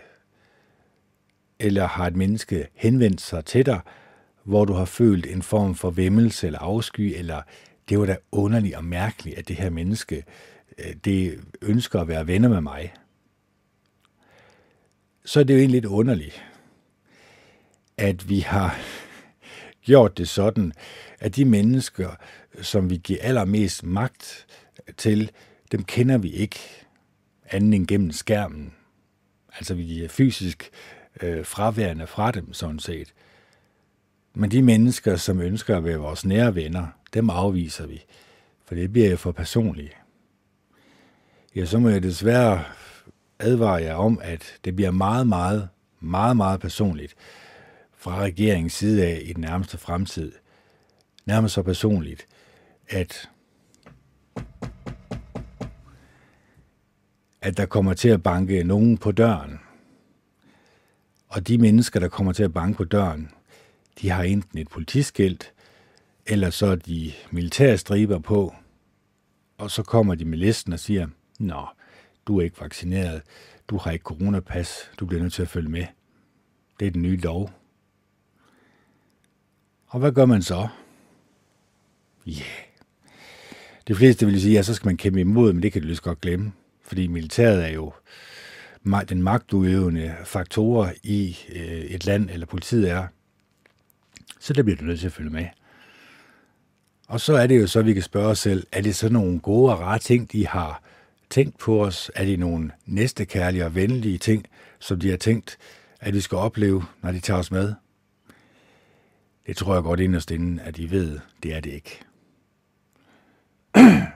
[1.60, 3.80] eller har et menneske henvendt sig til dig,
[4.44, 7.42] hvor du har følt en form for vemmelse eller afsky, eller
[7.90, 10.24] det var da underligt og mærkeligt, at det her menneske,
[10.78, 12.94] øh, det ønsker at være venner med mig
[15.28, 16.44] så er det jo egentlig lidt underligt,
[17.98, 18.80] at vi har
[19.82, 20.74] gjort det sådan,
[21.20, 22.10] at de mennesker,
[22.62, 24.48] som vi giver allermest magt
[24.98, 25.32] til,
[25.72, 26.60] dem kender vi ikke
[27.52, 28.74] anden end gennem skærmen.
[29.56, 30.70] Altså vi er fysisk
[31.22, 33.14] øh, fraværende fra dem, sådan set.
[34.34, 38.06] Men de mennesker, som ønsker at være vores nære venner, dem afviser vi,
[38.66, 39.98] for det bliver jo for personligt.
[41.56, 42.64] Ja, så må jeg desværre
[43.40, 45.70] advarer jeg om, at det bliver meget, meget,
[46.00, 47.16] meget, meget personligt
[47.98, 50.32] fra regeringens side af i den nærmeste fremtid.
[51.26, 52.26] Nærmest så personligt,
[52.90, 53.30] at
[57.42, 59.60] at der kommer til at banke nogen på døren.
[61.28, 63.32] Og de mennesker, der kommer til at banke på døren,
[64.02, 65.54] de har enten et politiskilt,
[66.26, 68.56] eller så de militære striber på,
[69.58, 71.08] og så kommer de med listen og siger,
[71.40, 71.68] Nå,
[72.28, 73.22] du er ikke vaccineret,
[73.68, 75.86] du har ikke coronapas, du bliver nødt til at følge med.
[76.80, 77.52] Det er den nye lov.
[79.88, 80.68] Og hvad gør man så?
[82.26, 82.68] Ja, yeah.
[83.88, 85.88] de fleste vil sige, at ja, så skal man kæmpe imod, men det kan du
[85.88, 86.54] lige godt glemme.
[86.82, 87.94] Fordi militæret er jo
[89.10, 93.08] den magtudøvende faktorer i øh, et land, eller politiet er.
[94.40, 95.46] Så der bliver du nødt til at følge med.
[97.08, 99.10] Og så er det jo så, at vi kan spørge os selv, er det så
[99.10, 100.82] nogle gode og rare ting, de har
[101.30, 102.12] tænkt på os?
[102.16, 104.46] Er det nogle næstekærlige og venlige ting,
[104.80, 105.58] som de har tænkt,
[106.00, 107.74] at vi skal opleve, når de tager os med?
[109.48, 112.00] Det tror jeg godt inderst inden, at de ved, det er det ikke.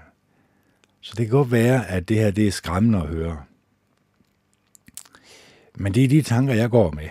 [1.02, 3.44] Så det kan godt være, at det her det er skræmmende at høre.
[5.76, 7.10] Men det er de tanker, jeg går med.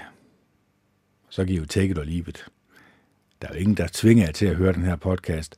[1.29, 2.47] Så giver jo tækket og livet.
[3.43, 5.57] Der er jo ingen, der tvinger jer til at høre den her podcast.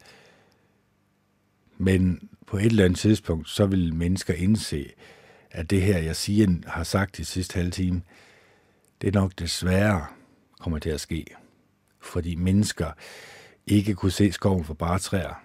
[1.82, 4.92] Men på et eller andet tidspunkt, så vil mennesker indse,
[5.50, 8.02] at det her, jeg siger, har sagt i sidste halve time,
[9.00, 10.06] det er nok desværre
[10.60, 11.26] kommer til at ske.
[12.00, 12.90] Fordi mennesker
[13.66, 15.44] ikke kunne se skoven for bare træer,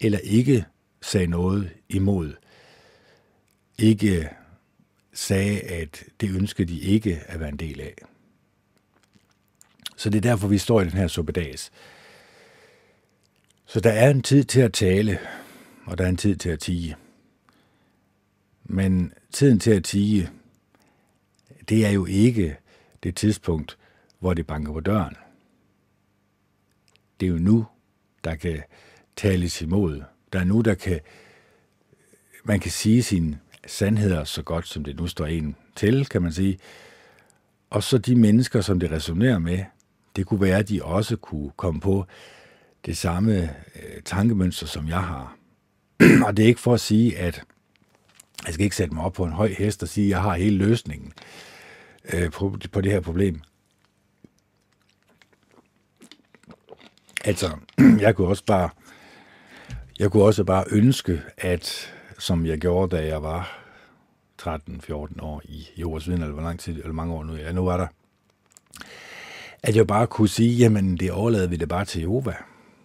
[0.00, 0.64] eller ikke
[1.02, 2.32] sagde noget imod,
[3.78, 4.30] ikke
[5.12, 7.94] sagde, at det ønskede de ikke at være en del af.
[9.96, 11.72] Så det er derfor, vi står i den her suppedags.
[13.66, 15.18] Så der er en tid til at tale,
[15.84, 16.96] og der er en tid til at tige.
[18.64, 20.30] Men tiden til at tige,
[21.68, 22.56] det er jo ikke
[23.02, 23.78] det tidspunkt,
[24.18, 25.16] hvor det banker på døren.
[27.20, 27.66] Det er jo nu,
[28.24, 28.62] der kan
[29.16, 31.00] tales imod der er nu, der kan,
[32.44, 36.32] man kan sige sine sandheder så godt, som det nu står en til, kan man
[36.32, 36.58] sige.
[37.70, 39.64] Og så de mennesker, som det resonerer med,
[40.16, 42.06] det kunne være, at de også kunne komme på
[42.86, 45.36] det samme øh, tankemønster, som jeg har.
[46.26, 47.42] og det er ikke for at sige, at
[48.46, 50.34] jeg skal ikke sætte mig op på en høj hest og sige, at jeg har
[50.34, 51.12] hele løsningen
[52.12, 53.40] øh, på, på det her problem.
[57.24, 57.50] Altså,
[58.04, 58.68] jeg kunne også bare
[59.98, 63.58] jeg kunne også bare ønske, at som jeg gjorde, da jeg var
[64.42, 67.64] 13-14 år i Jehovas Viden, eller hvor lang tid, eller mange år nu, ja, nu
[67.64, 67.86] var der,
[69.62, 72.34] at jeg bare kunne sige, jamen det overlader vi det bare til Jehova.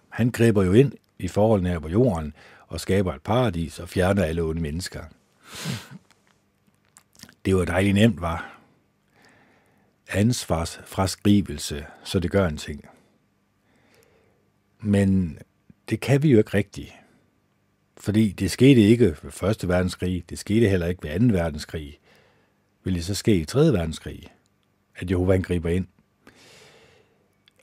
[0.10, 2.34] Han griber jo ind i forholdene her på jorden,
[2.68, 5.04] og skaber et paradis, og fjerner alle onde mennesker.
[7.46, 8.60] Det var dejligt nemt, var
[10.10, 12.86] ansvarsfraskrivelse, så det gør en ting.
[14.80, 15.40] Men
[15.90, 16.94] det kan vi jo ikke rigtigt.
[17.98, 22.00] Fordi det skete ikke ved Første Verdenskrig, det skete heller ikke ved Anden Verdenskrig.
[22.84, 24.34] Vil det så ske i Tredje Verdenskrig,
[24.96, 25.88] at Jehova griber ind?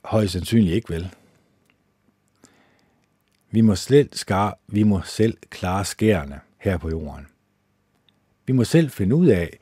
[0.03, 1.09] Højst sandsynligt ikke vel.
[3.55, 7.27] Vi må, selv skar, vi må selv klare skærene her på jorden.
[8.45, 9.59] Vi må selv finde ud af,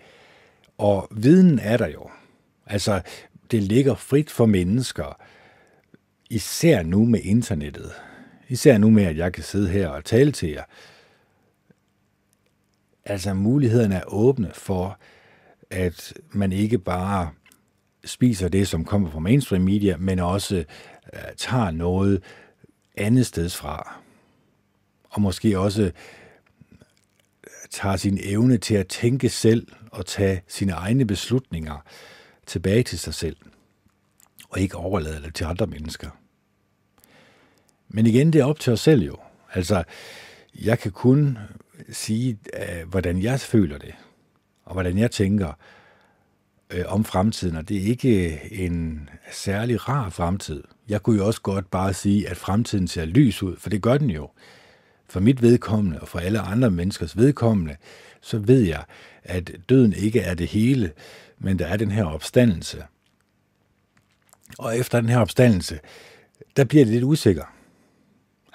[0.78, 2.10] og viden er der jo.
[2.66, 3.02] Altså,
[3.52, 5.22] det ligger frit for mennesker,
[6.30, 7.92] især nu med internettet.
[8.50, 10.64] Især nu med, at jeg kan sidde her og tale til jer.
[13.06, 15.00] Altså, mulighederne er åbne for,
[15.70, 17.30] at man ikke bare
[18.06, 20.64] spiser det, som kommer fra mainstream media, men også
[21.14, 22.24] uh, tager noget
[22.96, 23.96] andet sted fra.
[25.10, 25.92] Og måske også øh,
[27.70, 31.78] tager sin evne til at tænke selv og tage sine egne beslutninger
[32.46, 33.38] tilbage til sig selv,
[34.50, 36.10] og ikke overlade det til andre mennesker.
[37.88, 39.18] Men igen, det er op til os selv jo.
[39.54, 39.84] Altså,
[40.62, 41.38] jeg kan kun
[41.90, 43.94] sige, øh, hvordan jeg føler det,
[44.66, 45.54] og hvordan jeg tænker
[46.74, 50.64] Øh, om fremtiden, og det er ikke øh, en særlig rar fremtid.
[50.90, 53.98] Jeg kunne jo også godt bare sige, at fremtiden ser lys ud, for det gør
[53.98, 54.30] den jo.
[55.10, 57.76] For mit vedkommende, og for alle andre menneskers vedkommende,
[58.22, 58.84] så ved jeg,
[59.24, 60.92] at døden ikke er det hele,
[61.40, 62.84] men der er den her opstandelse.
[64.58, 65.80] Og efter den her opstandelse,
[66.58, 67.46] der bliver det lidt usikker.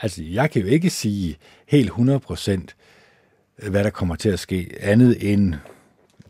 [0.03, 5.33] Altså, jeg kan jo ikke sige helt 100% hvad der kommer til at ske, andet
[5.33, 5.55] end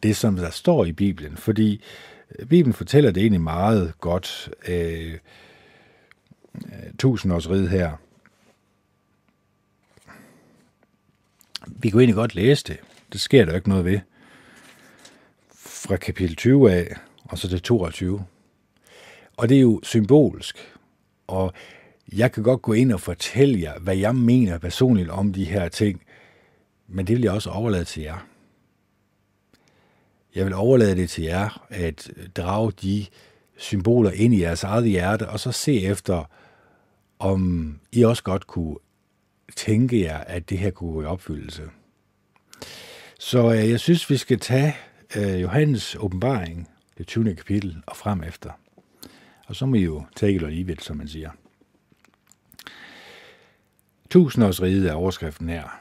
[0.03, 1.37] det, som der står i Bibelen.
[1.37, 1.83] Fordi
[2.39, 4.51] øh, Bibelen fortæller det egentlig meget godt.
[4.69, 5.19] Øh, øh
[6.99, 7.93] tusindårsrid her.
[11.67, 12.77] Vi kunne egentlig godt læse det.
[13.13, 14.01] Det sker der ikke noget ved.
[15.55, 18.25] Fra kapitel 20 af, og så til 22.
[19.37, 20.75] Og det er jo symbolsk.
[21.27, 21.53] Og
[22.13, 25.69] jeg kan godt gå ind og fortælle jer, hvad jeg mener personligt om de her
[25.69, 26.03] ting,
[26.89, 28.28] men det vil jeg også overlade til jer.
[30.35, 33.07] Jeg vil overlade det til jer at drage de
[33.57, 36.25] symboler ind i jeres eget hjerte, og så se efter,
[37.19, 38.77] om I også godt kunne
[39.57, 41.63] tænke jer, at det her kunne gå i opfyldelse.
[43.19, 44.77] Så øh, jeg synes, vi skal tage
[45.17, 46.69] øh, Johannes åbenbaring,
[46.99, 47.35] det 20.
[47.35, 48.51] kapitel, og frem efter.
[49.47, 51.31] Og så må I jo take it or leave it, som man siger.
[54.11, 55.81] Tusindårsriget er overskriften her.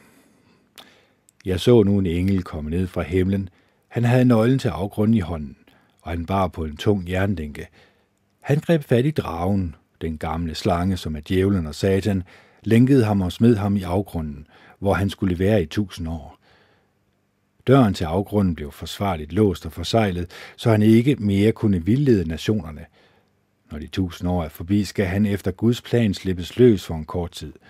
[1.46, 3.50] Jeg så nu en engel komme ned fra himlen.
[3.88, 5.58] Han havde nøglen til afgrunden i hånden,
[6.02, 7.68] og han bar på en tung jernlænke.
[8.42, 12.24] Han greb fat i dragen, den gamle slange, som er djævlen og satan,
[12.64, 14.48] lænkede ham og smed ham i afgrunden,
[14.80, 16.38] hvor han skulle være i tusind år.
[17.68, 22.86] Døren til afgrunden blev forsvarligt låst og forsejlet, så han ikke mere kunne vildlede nationerne.
[23.72, 27.06] Når de tusind år er forbi, skal han efter Guds plan slippes løs for en
[27.06, 27.54] kort tid–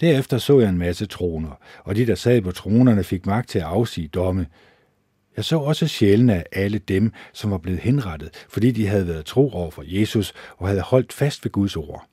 [0.00, 3.58] Derefter så jeg en masse troner, og de, der sad på tronerne, fik magt til
[3.58, 4.46] at afsige domme.
[5.36, 9.26] Jeg så også sjælene af alle dem, som var blevet henrettet, fordi de havde været
[9.26, 12.06] tro over for Jesus og havde holdt fast ved Guds ord.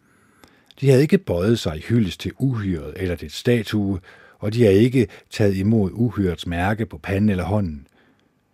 [0.82, 3.99] De havde ikke bøjet sig i hyldes til uhyret eller til statue,
[4.39, 7.88] og de havde ikke taget imod uhyrets mærke på panden eller hånden.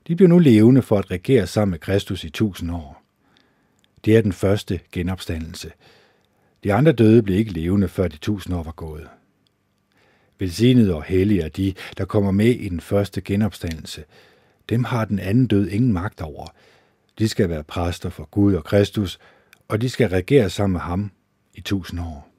[0.08, 3.04] De blev nu levende for at regere sammen med Kristus i tusind år.
[4.06, 5.72] Det er den første genopstandelse.
[6.64, 9.08] De andre døde blev ikke levende, før de tusind år var gået.
[10.40, 14.04] Velsignede og hellige er de, der kommer med i den første genopstandelse.
[14.70, 16.48] Dem har den anden død ingen magt over.
[17.20, 19.20] De skal være præster for Gud og Kristus,
[19.68, 21.12] og de skal regere sammen med ham
[21.54, 22.30] i tusind år.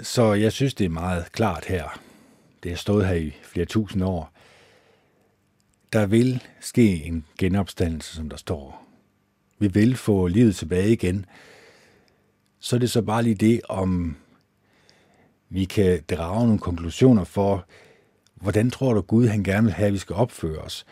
[0.00, 2.00] Så jeg synes, det er meget klart her.
[2.62, 4.32] Det har stået her i flere tusind år.
[5.92, 8.86] Der vil ske en genopstandelse, som der står.
[9.58, 11.26] Vi vil få livet tilbage igen.
[12.58, 14.16] Så er det så bare lige det, om
[15.48, 17.66] vi kan drage nogle konklusioner for,
[18.40, 20.86] hvordan tror du Gud, han gerne vil have, at vi skal opføre os?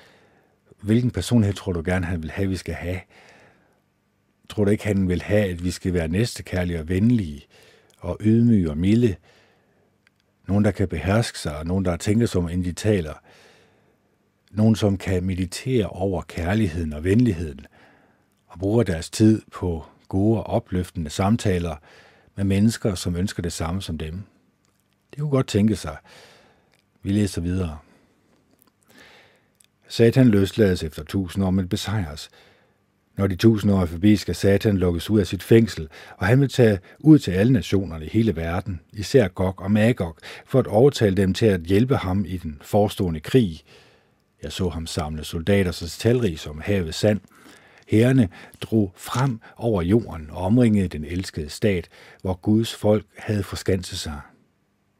[0.82, 3.00] Hvilken personlighed tror du gerne, han vil have, at vi skal have?
[4.48, 7.46] Tror du ikke, han vil have, at vi skal være næstekærlige og venlige
[7.98, 9.16] og ydmyge og milde?
[10.48, 13.14] Nogen, der kan beherske sig, og nogen, der tænker som, inden de taler.
[14.50, 17.66] Nogen, som kan meditere over kærligheden og venligheden,
[18.46, 21.76] og bruger deres tid på gode og opløftende samtaler
[22.36, 24.22] med mennesker, som ønsker det samme som dem.
[25.10, 25.96] Det kunne godt tænke sig.
[27.06, 27.78] Vi læser videre.
[29.88, 32.30] Satan løslades efter tusind år, men besejres.
[33.16, 36.40] Når de tusind år er forbi, skal Satan lukkes ud af sit fængsel, og han
[36.40, 40.66] vil tage ud til alle nationerne i hele verden, især Gog og Magog, for at
[40.66, 43.60] overtale dem til at hjælpe ham i den forestående krig.
[44.42, 47.20] Jeg så ham samle soldater så talrige som havet sand.
[47.88, 48.28] Herrene
[48.60, 51.88] drog frem over jorden og omringede den elskede stat,
[52.22, 54.20] hvor Guds folk havde forskanset sig.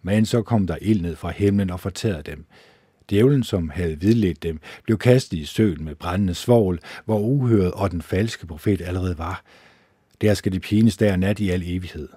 [0.07, 2.47] Men så kom der ild ned fra himlen og fortærede dem.
[3.11, 7.91] Djævlen, som havde vidledt dem, blev kastet i søen med brændende svovl, hvor uhøret og
[7.91, 9.45] den falske profet allerede var.
[10.21, 12.09] Der skal de pines der nat i al evighed.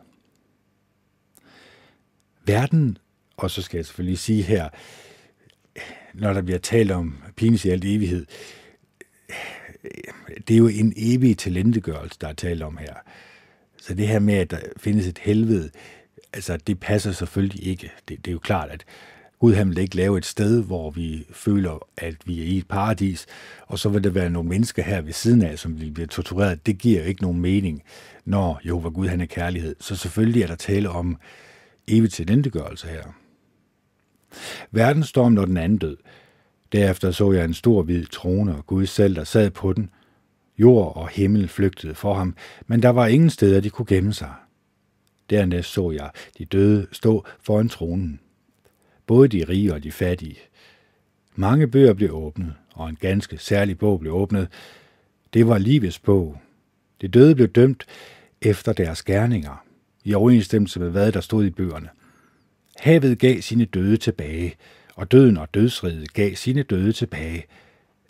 [2.46, 2.98] Verden,
[3.38, 4.70] og så skal jeg selvfølgelig sige her,
[6.14, 8.26] når der bliver talt om pines i al evighed,
[10.48, 12.94] det er jo en evig talentegørelse, der er talt om her.
[13.78, 15.70] Så det her med, at der findes et helvede,
[16.34, 17.92] altså det passer selvfølgelig ikke.
[18.08, 18.86] Det, det er jo klart, at
[19.40, 22.68] Gud han vil ikke lave et sted, hvor vi føler, at vi er i et
[22.68, 23.26] paradis,
[23.68, 26.66] og så vil der være nogle mennesker her ved siden af, som vil blive tortureret.
[26.66, 27.84] Det giver jo ikke nogen mening,
[28.26, 29.76] når Jehova Gud han er kærlighed.
[29.80, 31.18] Så selvfølgelig er der tale om
[31.88, 33.04] evigt tilindegørelse her.
[34.72, 35.98] Verden står når den anden død.
[36.72, 39.90] Derefter så jeg en stor hvid trone, og Gud selv, der sad på den.
[40.58, 42.36] Jord og himmel flygtede for ham,
[42.68, 44.34] men der var ingen steder, de kunne gemme sig.
[45.30, 48.20] Dernæst så jeg de døde stå foran tronen.
[49.08, 50.38] Både de rige og de fattige.
[51.36, 54.48] Mange bøger blev åbnet, og en ganske særlig bog blev åbnet.
[55.34, 56.42] Det var livets bog.
[57.02, 57.86] De døde blev dømt
[58.42, 59.66] efter deres gerninger,
[60.04, 61.90] i overensstemmelse med hvad der stod i bøgerne.
[62.78, 64.56] Havet gav sine døde tilbage,
[64.96, 67.46] og døden og dødsriget gav sine døde tilbage.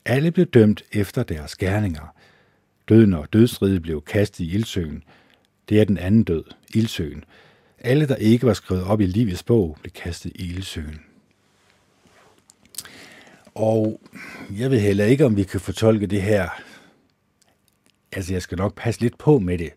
[0.05, 2.15] Alle blev dømt efter deres gerninger.
[2.89, 5.03] Døden og dødsriget blev kastet i ildsøen.
[5.69, 6.43] Det er den anden død,
[6.73, 7.23] ildsøen.
[7.79, 11.01] Alle, der ikke var skrevet op i livets bog, blev kastet i ildsøen.
[13.55, 14.01] Og
[14.57, 16.49] jeg ved heller ikke, om vi kan fortolke det her.
[18.11, 19.71] Altså, jeg skal nok passe lidt på med det.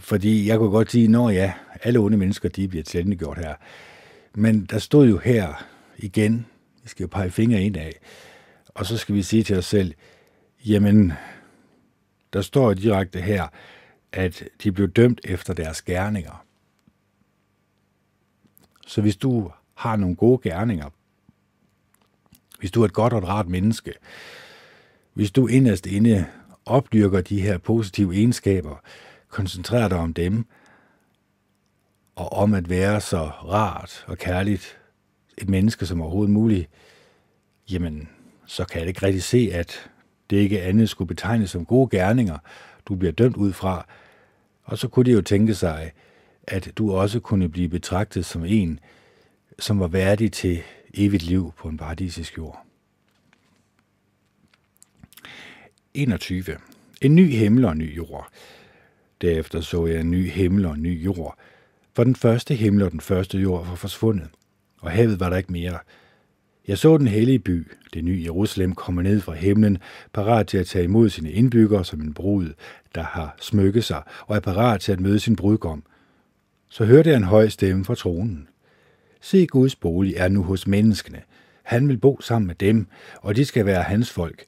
[0.00, 1.52] Fordi jeg kunne godt sige, når ja,
[1.82, 3.54] alle onde mennesker, de bliver gjort her.
[4.34, 5.66] Men der stod jo her
[5.98, 6.46] igen,
[6.82, 7.92] vi skal jo pege fingre ind af,
[8.68, 9.94] og så skal vi sige til os selv,
[10.66, 11.12] jamen,
[12.32, 13.46] der står direkte her,
[14.16, 16.44] at de blev dømt efter deres gerninger.
[18.86, 20.90] Så hvis du har nogle gode gerninger,
[22.58, 23.92] hvis du er et godt og et rart menneske,
[25.12, 26.26] hvis du inderst inde
[26.66, 28.76] opdyrker de her positive egenskaber,
[29.28, 30.46] koncentrerer dig om dem,
[32.14, 34.78] og om at være så rart og kærligt
[35.38, 36.70] et menneske som overhovedet muligt,
[37.70, 38.08] jamen,
[38.46, 39.90] så kan jeg ikke rigtig se, at
[40.30, 42.38] det ikke andet skulle betegnes som gode gerninger,
[42.86, 43.86] du bliver dømt ud fra.
[44.66, 45.92] Og så kunne de jo tænke sig,
[46.42, 48.80] at du også kunne blive betragtet som en,
[49.58, 50.62] som var værdig til
[50.94, 52.66] evigt liv på en paradisisk jord.
[55.94, 56.44] 21.
[57.02, 58.28] En ny himmel og en ny jord.
[59.20, 61.38] Derefter så jeg en ny himmel og en ny jord,
[61.94, 64.28] for den første himmel og den første jord var forsvundet,
[64.80, 65.78] og havet var der ikke mere.
[66.68, 69.78] Jeg så den hellige by, det nye Jerusalem, komme ned fra himlen,
[70.12, 72.52] parat til at tage imod sine indbyggere som en brud,
[72.94, 75.82] der har smykket sig og er parat til at møde sin brudgom.
[76.68, 78.48] Så hørte jeg en høj stemme fra tronen.
[79.20, 81.22] Se, Guds bolig er nu hos menneskene.
[81.62, 82.86] Han vil bo sammen med dem,
[83.22, 84.44] og de skal være hans folk.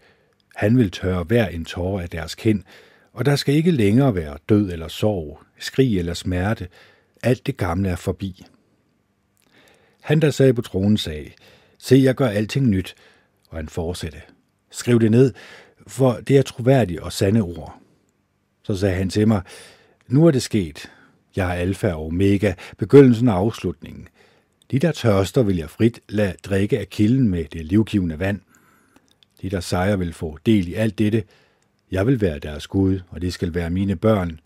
[0.57, 2.63] Han vil tørre hver en tårer af deres kind,
[3.13, 6.69] og der skal ikke længere være død eller sorg, skrig eller smerte.
[7.23, 8.45] Alt det gamle er forbi.
[10.01, 11.31] Han, der sad på tronen, sagde,
[11.79, 12.95] Se, jeg gør alting nyt.
[13.49, 14.19] Og han fortsatte.
[14.71, 15.33] Skriv det ned,
[15.87, 17.79] for det er troværdige og sande ord.
[18.63, 19.43] Så sagde han til mig,
[20.09, 20.91] nu er det sket.
[21.37, 24.09] Jeg er alfa og omega, begyndelsen og afslutningen.
[24.71, 28.41] De, der tørster, vil jeg frit lade drikke af kilden med det livgivende vand.
[29.43, 31.25] De, der sejrer, vil få del i alt dette.
[31.91, 34.41] Jeg vil være deres Gud, og det skal være mine børn.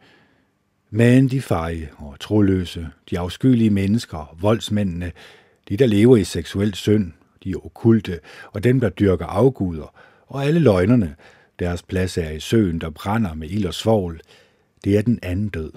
[0.91, 5.13] Men de feje og troløse, de afskyelige mennesker, voldsmændene,
[5.69, 7.13] de, der lever i seksuel synd,
[7.45, 8.21] de okulte,
[8.53, 9.95] og dem, der dyrker afguder,
[10.27, 11.17] og alle løgnerne,
[11.59, 14.21] deres plads er i søen, der brænder med ild og svovl,
[14.85, 15.73] det er den anden død.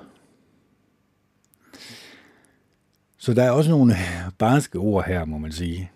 [3.18, 3.96] Så der er også nogle
[4.40, 5.92] barske ord her, må man sige.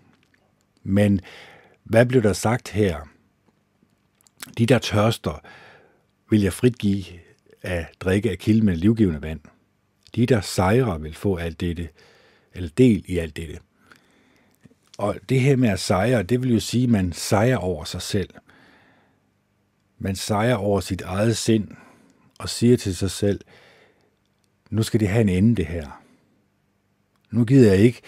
[0.84, 1.22] Men
[1.84, 3.10] hvad blev der sagt her?
[4.58, 5.42] De, der tørster,
[6.30, 7.06] vil jeg frit give
[7.62, 9.40] at drikke af kilden med livgivende vand.
[10.16, 11.90] De, der sejrer, vil få alt dette,
[12.54, 13.60] eller del i alt dette.
[15.00, 18.02] Og det her med at sejre, det vil jo sige, at man sejrer over sig
[18.02, 18.30] selv.
[19.98, 21.68] Man sejrer over sit eget sind
[22.40, 23.42] og siger til sig selv,
[24.70, 26.04] nu skal det have en ende, det her.
[27.32, 28.02] Nu gider jeg ikke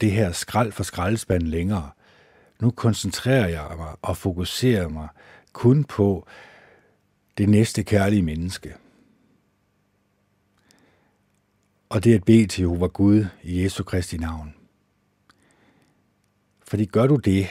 [0.00, 1.90] det her skrald for skraldespanden længere.
[2.60, 5.08] Nu koncentrerer jeg mig og fokuserer mig
[5.52, 6.26] kun på
[7.38, 8.74] det næste kærlige menneske.
[11.88, 14.65] Og det er at bede til Jehova Gud i Jesu Kristi navn.
[16.68, 17.46] Fordi gør du det,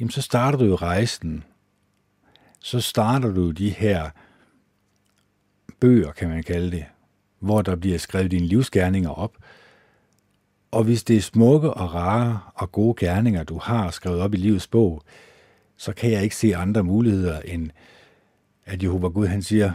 [0.00, 1.44] jamen så starter du jo rejsen.
[2.60, 4.10] Så starter du de her
[5.80, 6.84] bøger, kan man kalde det,
[7.38, 9.36] hvor der bliver skrevet dine livsgerninger op.
[10.70, 14.36] Og hvis det er smukke og rare og gode gerninger, du har skrevet op i
[14.36, 15.02] livets bog,
[15.76, 17.70] så kan jeg ikke se andre muligheder end,
[18.64, 19.72] at Jehova Gud han siger,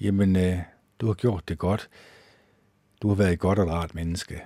[0.00, 0.58] jamen, øh,
[1.00, 1.88] du har gjort det godt.
[3.02, 4.42] Du har været et godt og rart menneske.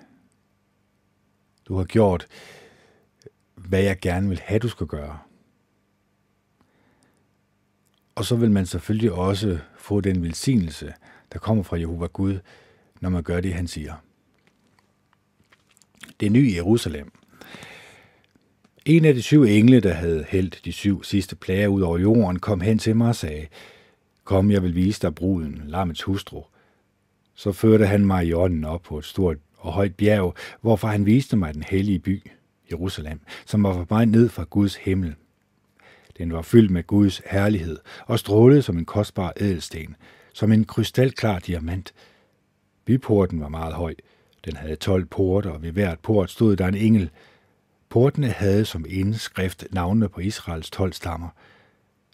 [1.70, 2.26] Du har gjort,
[3.54, 5.18] hvad jeg gerne vil have, du skal gøre.
[8.14, 10.94] Og så vil man selvfølgelig også få den velsignelse,
[11.32, 12.38] der kommer fra Jehova Gud,
[13.00, 13.94] når man gør det, han siger.
[16.20, 17.12] Det nye Jerusalem.
[18.84, 22.38] En af de syv engle, der havde hældt de syv sidste plager ud over jorden,
[22.38, 23.46] kom hen til mig og sagde,
[24.24, 26.42] Kom, jeg vil vise dig bruden, lammets hustru.
[27.34, 31.06] Så førte han mig i ånden op på et stort og højt bjerg, hvorfor han
[31.06, 32.30] viste mig den hellige by,
[32.70, 35.14] Jerusalem, som var på vej ned fra Guds himmel.
[36.18, 39.96] Den var fyldt med Guds herlighed og strålede som en kostbar ædelsten,
[40.32, 41.94] som en krystalklar diamant.
[42.84, 43.94] Byporten var meget høj.
[44.44, 47.10] Den havde 12 porter, og ved hvert port stod der en engel.
[47.88, 51.28] Portene havde som indskrift navnene på Israels 12 stammer.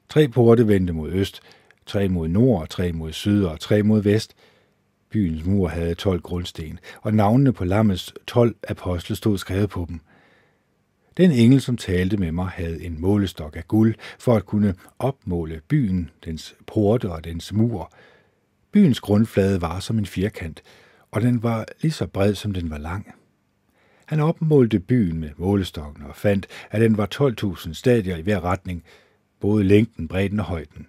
[0.08, 1.40] Tre porte vendte mod øst,
[1.86, 4.34] tre mod nord, tre mod syd og tre mod vest–
[5.10, 10.00] Byens mur havde 12 grundsten, og navnene på lammets 12 apostle stod skrevet på dem.
[11.16, 15.60] Den engel, som talte med mig, havde en målestok af guld for at kunne opmåle
[15.68, 17.92] byen, dens porte og dens mur.
[18.72, 20.62] Byens grundflade var som en firkant,
[21.10, 23.14] og den var lige så bred, som den var lang.
[24.06, 28.84] Han opmålte byen med målestokken og fandt, at den var 12.000 stadier i hver retning,
[29.40, 30.86] både længden, bredden og højden.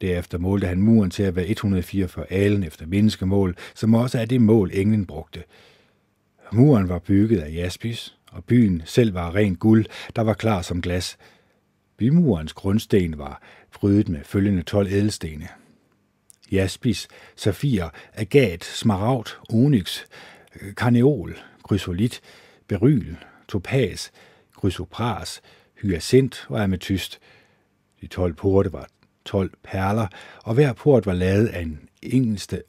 [0.00, 4.40] Derefter målte han muren til at være 144 alen efter menneskemål, som også er det
[4.40, 5.42] mål, englen brugte.
[6.52, 9.86] Muren var bygget af jaspis, og byen selv var rent guld,
[10.16, 11.18] der var klar som glas.
[11.96, 13.42] Bymurens grundsten var
[13.72, 15.48] prydet med følgende 12 ædelstene.
[16.52, 17.84] Jaspis, safir,
[18.14, 20.00] agat, smaragd, onyx,
[20.76, 22.20] karneol, krysolit,
[22.68, 23.16] beryl,
[23.48, 24.08] topaz,
[24.58, 25.42] chrysopras,
[25.82, 27.20] hyacint og ametyst.
[28.00, 28.88] De 12 porte var
[29.24, 30.06] 12 perler,
[30.44, 32.62] og hver port var lavet af en eneste,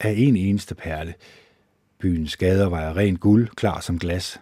[0.00, 1.14] af en eneste perle.
[1.98, 4.40] Byens gader var af rent guld, klar som glas.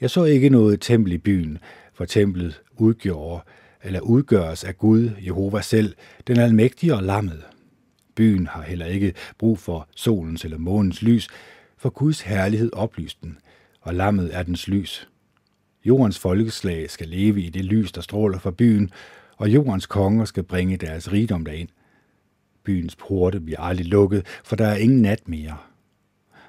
[0.00, 1.58] Jeg så ikke noget tempel i byen,
[1.94, 3.42] for templet udgjorde
[3.82, 5.94] eller udgøres af Gud, Jehova selv,
[6.26, 7.42] den almægtige og lammet.
[8.14, 11.28] Byen har heller ikke brug for solens eller månens lys,
[11.78, 13.38] for Guds herlighed oplyste den,
[13.80, 15.08] og lammet er dens lys.
[15.84, 18.90] Jordens folkeslag skal leve i det lys, der stråler fra byen,
[19.36, 21.68] og jordens konger skal bringe deres rigdom derind.
[22.64, 25.56] Byens porte bliver aldrig lukket, for der er ingen nat mere.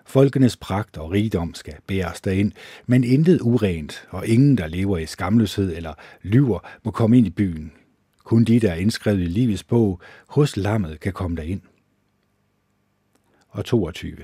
[0.05, 2.51] Folkenes pragt og rigdom skal bæres derind,
[2.85, 7.29] men intet urent, og ingen, der lever i skamløshed eller lyver, må komme ind i
[7.29, 7.71] byen.
[8.23, 11.61] Kun de, der er indskrevet i livets bog, hos lammet, kan komme derind.
[13.49, 14.17] Og 22.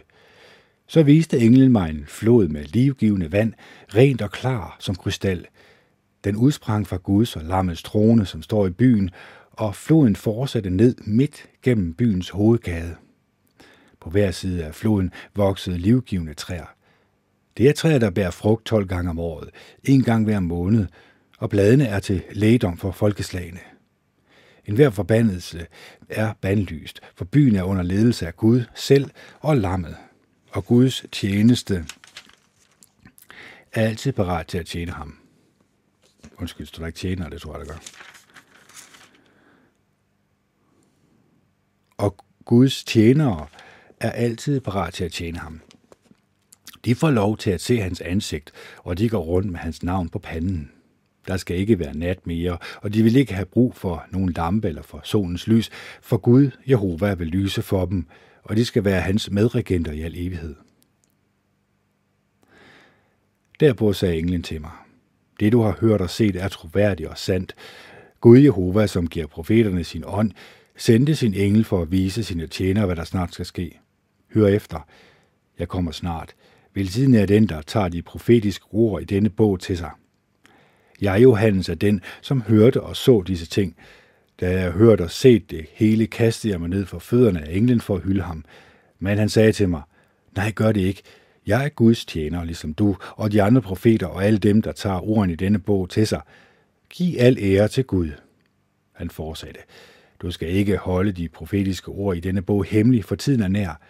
[0.87, 3.53] Så viste englen mig en flod med livgivende vand,
[3.95, 5.45] rent og klar som krystal.
[6.23, 9.09] Den udsprang fra Guds og lammets trone, som står i byen,
[9.51, 12.95] og floden fortsatte ned midt gennem byens hovedgade.
[13.99, 16.65] På hver side af floden voksede livgivende træer.
[17.57, 19.49] Det er træer, der bærer frugt 12 gange om året,
[19.83, 20.87] en gang hver måned,
[21.37, 23.59] og bladene er til lægedom for folkeslagene.
[24.65, 25.67] En hver forbandelse
[26.09, 29.09] er bandlyst, for byen er under ledelse af Gud selv
[29.39, 29.95] og lammet,
[30.51, 31.85] og Guds tjeneste
[33.73, 35.20] er altid parat til at tjene ham.
[36.41, 37.79] Undskyld, står der ikke tjener, det tror jeg, der gør.
[41.97, 43.47] Og Guds tjenere
[43.99, 45.61] er altid parat til at tjene ham.
[46.85, 50.09] De får lov til at se hans ansigt, og de går rundt med hans navn
[50.09, 50.71] på panden.
[51.27, 54.67] Der skal ikke være nat mere, og de vil ikke have brug for nogen lampe
[54.67, 55.69] eller for solens lys,
[56.01, 58.05] for Gud, Jehova, vil lyse for dem,
[58.43, 60.55] og de skal være hans medregenter i al evighed.
[63.59, 64.71] Derpå sagde englen til mig,
[65.41, 67.55] det du har hørt og set er troværdigt og sandt.
[68.21, 70.31] Gud Jehova, som giver profeterne sin ånd,
[70.77, 73.79] sendte sin engel for at vise sine tjenere, hvad der snart skal ske.
[74.33, 74.87] Hør efter.
[75.59, 76.35] Jeg kommer snart.
[76.73, 79.89] Velsignet er den, der tager de profetiske ord i denne bog til sig.
[81.01, 83.75] Jeg, Johannes, er den, som hørte og så disse ting.
[84.41, 87.81] Da jeg hørte og set det hele, kastede jeg mig ned for fødderne af englen
[87.81, 88.45] for at hylde ham.
[88.99, 89.81] Men han sagde til mig,
[90.35, 91.01] nej, gør det ikke.
[91.51, 95.09] Jeg er Guds tjener, ligesom du, og de andre profeter og alle dem, der tager
[95.09, 96.21] ordene i denne bog til sig.
[96.89, 98.09] Giv al ære til Gud.
[98.93, 99.59] Han fortsatte.
[100.21, 103.81] Du skal ikke holde de profetiske ord i denne bog hemmelig, for tiden er nær.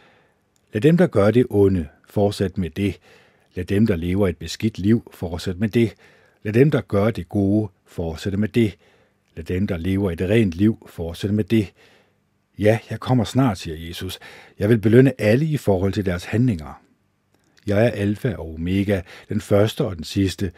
[0.73, 2.99] Lad dem, der gør det onde, fortsætte med det.
[3.55, 5.93] Lad dem, der lever et beskidt liv, fortsætte med det.
[6.43, 8.77] Lad dem, der gør det gode, fortsætte med det.
[9.35, 11.73] Lad dem, der lever et rent liv, fortsætte med det.
[12.59, 14.19] Ja, jeg kommer snart, siger Jesus.
[14.59, 16.81] Jeg vil belønne alle i forhold til deres handlinger.
[17.67, 20.51] Jeg er alfa og omega, den første og den sidste,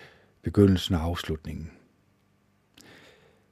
[0.43, 1.71] begyndelsen og afslutningen.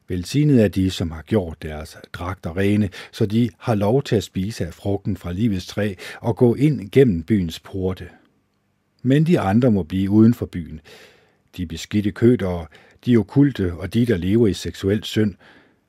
[0.08, 4.24] Velsignet er de, som har gjort deres dragter rene, så de har lov til at
[4.24, 8.10] spise af frugten fra livets træ og gå ind gennem byens porte.
[9.04, 10.82] Men de andre må blive uden for byen.
[11.58, 12.66] De beskidte kødere,
[13.06, 15.36] de okulte og de, der lever i seksuel synd,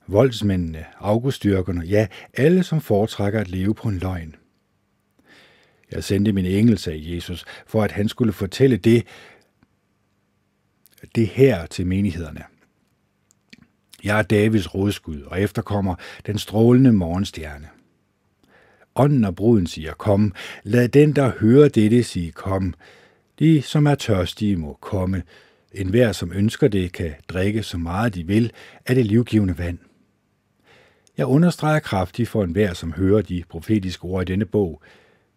[0.06, 4.34] voldsmændene, augustyrkerne, ja, alle, som foretrækker at leve på en løgn.
[5.92, 9.06] Jeg sendte min engel, sagde Jesus, for at han skulle fortælle det,
[11.14, 12.42] det her til menighederne.
[14.04, 15.94] Jeg er Davids rådskud og efterkommer
[16.26, 17.68] den strålende morgenstjerne.
[18.94, 20.34] Ånden og bruden siger, kom.
[20.62, 22.74] Lad den, der hører dette, sige, kom.
[23.38, 25.22] De, som er tørstige, må komme.
[25.72, 28.52] En hver, som ønsker det, kan drikke så meget de vil
[28.86, 29.78] af det livgivende vand.
[31.16, 34.82] Jeg understreger kraftigt for enhver, som hører de profetiske ord i denne bog.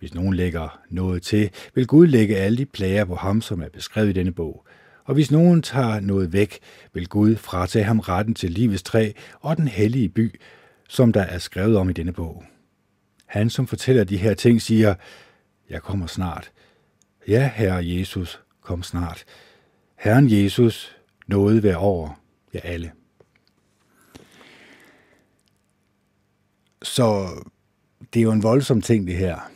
[0.05, 3.69] Hvis nogen lægger noget til, vil Gud lægge alle de plager på ham, som er
[3.69, 4.65] beskrevet i denne bog.
[5.03, 6.59] Og hvis nogen tager noget væk,
[6.93, 10.39] vil Gud fratage ham retten til livets træ og den hellige by,
[10.89, 12.43] som der er skrevet om i denne bog.
[13.25, 14.95] Han, som fortæller de her ting, siger,
[15.69, 16.51] jeg kommer snart.
[17.27, 19.25] Ja, Herre Jesus, kom snart.
[19.95, 20.95] Herren Jesus,
[21.27, 22.21] noget være over
[22.53, 22.91] jer alle.
[26.83, 27.27] Så
[28.13, 29.54] det er jo en voldsom ting, det her.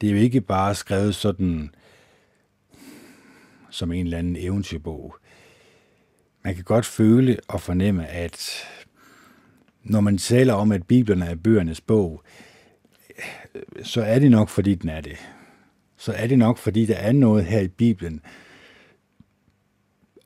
[0.00, 1.74] Det er jo ikke bare skrevet sådan
[3.70, 5.16] som en eller anden eventyrbog.
[6.44, 8.66] Man kan godt føle og fornemme, at
[9.82, 12.22] når man taler om, at Bibelen er bøgernes bog,
[13.82, 15.16] så er det nok, fordi den er det.
[15.96, 18.20] Så er det nok, fordi der er noget her i Bibelen,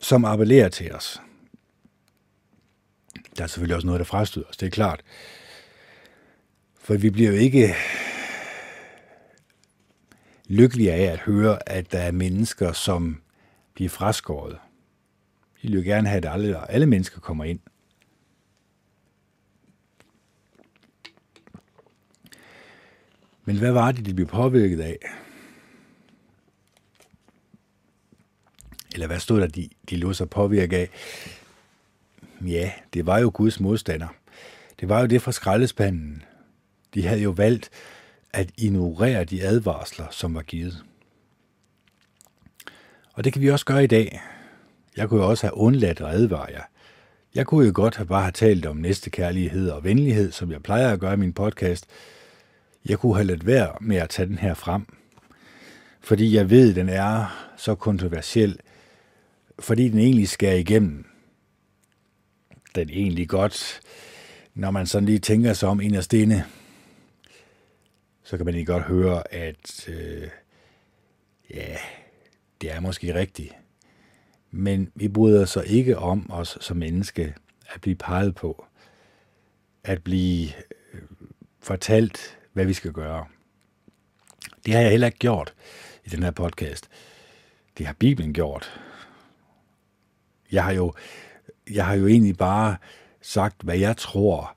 [0.01, 1.21] som appellerer til os.
[3.37, 5.03] Der er selvfølgelig også noget, der frastøder os, det er klart.
[6.81, 7.75] For vi bliver jo ikke
[10.51, 13.23] lykkelige af at høre, at der er mennesker, som
[13.75, 14.59] bliver fraskåret.
[15.63, 17.61] De vil jo gerne have, at alle, alle mennesker kommer ind.
[23.45, 24.99] Men hvad var det, de blev påvirket af?
[28.95, 30.91] Eller hvad stod der, de, de lå sig påvirke af?
[32.47, 34.09] Ja, det var jo Guds modstander.
[34.81, 36.23] Det var jo det fra skraldespanden.
[36.95, 37.71] De havde jo valgt
[38.33, 40.85] at ignorere de advarsler, som var givet.
[43.13, 44.21] Og det kan vi også gøre i dag.
[44.97, 46.63] Jeg kunne jo også have undladt at advare jer.
[47.35, 50.63] Jeg kunne jo godt have bare have talt om næste kærlighed og venlighed, som jeg
[50.63, 51.87] plejer at gøre i min podcast.
[52.89, 54.87] Jeg kunne have ladt være med at tage den her frem,
[56.01, 58.59] fordi jeg ved, at den er så kontroversiel,
[59.59, 61.07] fordi den egentlig skærer igennem.
[62.75, 63.81] Den egentlig godt,
[64.55, 66.45] når man sådan lige tænker sig om inderst inde,
[68.31, 70.29] så kan man egentlig godt høre, at øh,
[71.55, 71.77] ja,
[72.61, 73.55] det er måske rigtigt.
[74.51, 77.35] Men vi bryder så ikke om os som menneske
[77.75, 78.65] at blive peget på,
[79.85, 80.49] at blive
[80.93, 81.03] øh,
[81.61, 83.27] fortalt, hvad vi skal gøre.
[84.67, 85.55] Det har jeg heller ikke gjort
[86.05, 86.89] i den her podcast.
[87.79, 88.81] Det har Bibelen gjort.
[90.53, 90.95] Jeg har jo,
[91.71, 92.77] jeg har jo egentlig bare
[93.21, 94.57] sagt, hvad jeg tror,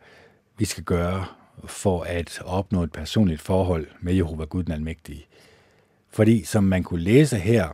[0.57, 1.25] vi skal gøre
[1.65, 5.25] for at opnå et personligt forhold med Jehova Gud den Almægtige.
[6.09, 7.69] Fordi som man kunne læse her,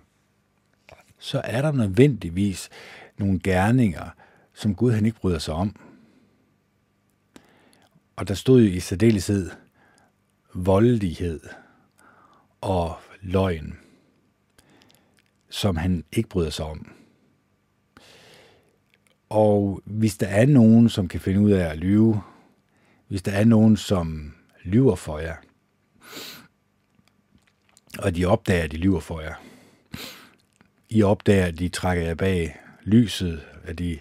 [1.20, 2.70] så er der nødvendigvis
[3.18, 4.10] nogle gerninger,
[4.54, 5.76] som Gud han ikke bryder sig om.
[8.16, 9.50] Og der stod jo i særdeleshed
[10.54, 11.40] voldelighed
[12.62, 13.78] og løgn,
[15.50, 16.92] som han ikke bryder sig om.
[19.30, 22.22] Og hvis der er nogen, som kan finde ud af at lyve,
[23.10, 24.34] hvis der er nogen, som
[24.64, 25.36] lyver for jer,
[28.00, 29.36] og de opdager, at de lyver for jer,
[30.90, 34.00] I opdager, at de trækker jer bag lyset, at de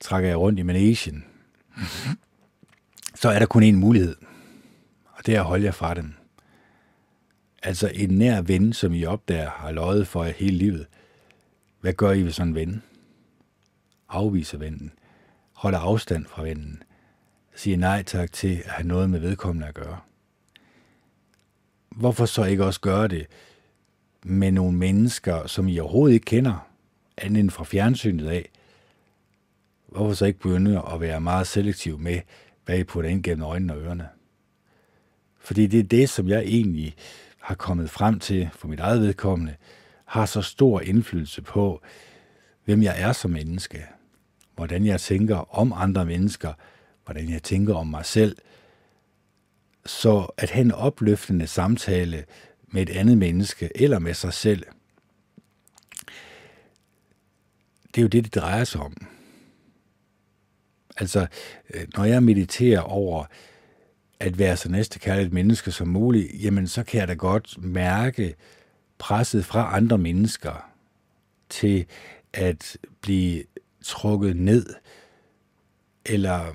[0.00, 1.24] trækker jer rundt i managen,
[3.14, 4.16] så er der kun én mulighed,
[5.04, 6.14] og det er at holde jer fra dem.
[7.62, 10.86] Altså en nær ven, som I opdager har løjet for jer hele livet.
[11.80, 12.82] Hvad gør I ved sådan en ven?
[14.08, 14.92] Afviser vennen.
[15.52, 16.82] Holder afstand fra vennen
[17.54, 19.98] siger nej tak til at have noget med vedkommende at gøre.
[21.88, 23.26] Hvorfor så ikke også gøre det
[24.22, 26.68] med nogle mennesker, som I overhovedet ikke kender,
[27.16, 28.50] andet end fra fjernsynet af?
[29.86, 32.20] Hvorfor så ikke begynde at være meget selektiv med,
[32.64, 34.08] hvad I putter ind gennem øjnene og ørerne?
[35.38, 36.94] Fordi det er det, som jeg egentlig
[37.40, 39.54] har kommet frem til for mit eget vedkommende,
[40.04, 41.82] har så stor indflydelse på,
[42.64, 43.84] hvem jeg er som menneske,
[44.54, 46.52] hvordan jeg tænker om andre mennesker,
[47.04, 48.36] hvordan jeg tænker om mig selv,
[49.86, 52.24] så at have en opløftende samtale
[52.68, 54.66] med et andet menneske eller med sig selv,
[57.86, 59.06] det er jo det, det drejer sig om.
[60.96, 61.26] Altså,
[61.74, 63.24] øh, når jeg mediterer over
[64.20, 68.34] at være så næste kærligt menneske som muligt, jamen så kan jeg da godt mærke
[68.98, 70.70] presset fra andre mennesker
[71.48, 71.86] til
[72.32, 73.44] at blive
[73.82, 74.74] trukket ned,
[76.06, 76.54] eller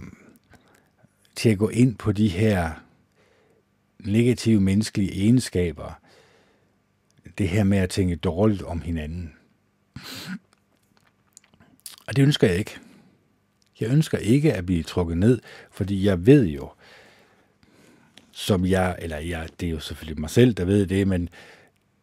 [1.40, 2.72] til at gå ind på de her
[4.00, 6.02] negative menneskelige egenskaber.
[7.38, 9.34] Det her med at tænke dårligt om hinanden.
[12.08, 12.78] Og det ønsker jeg ikke.
[13.80, 15.40] Jeg ønsker ikke at blive trukket ned,
[15.72, 16.70] fordi jeg ved jo,
[18.32, 21.30] som jeg, eller jeg, det er jo selvfølgelig mig selv, der ved det, men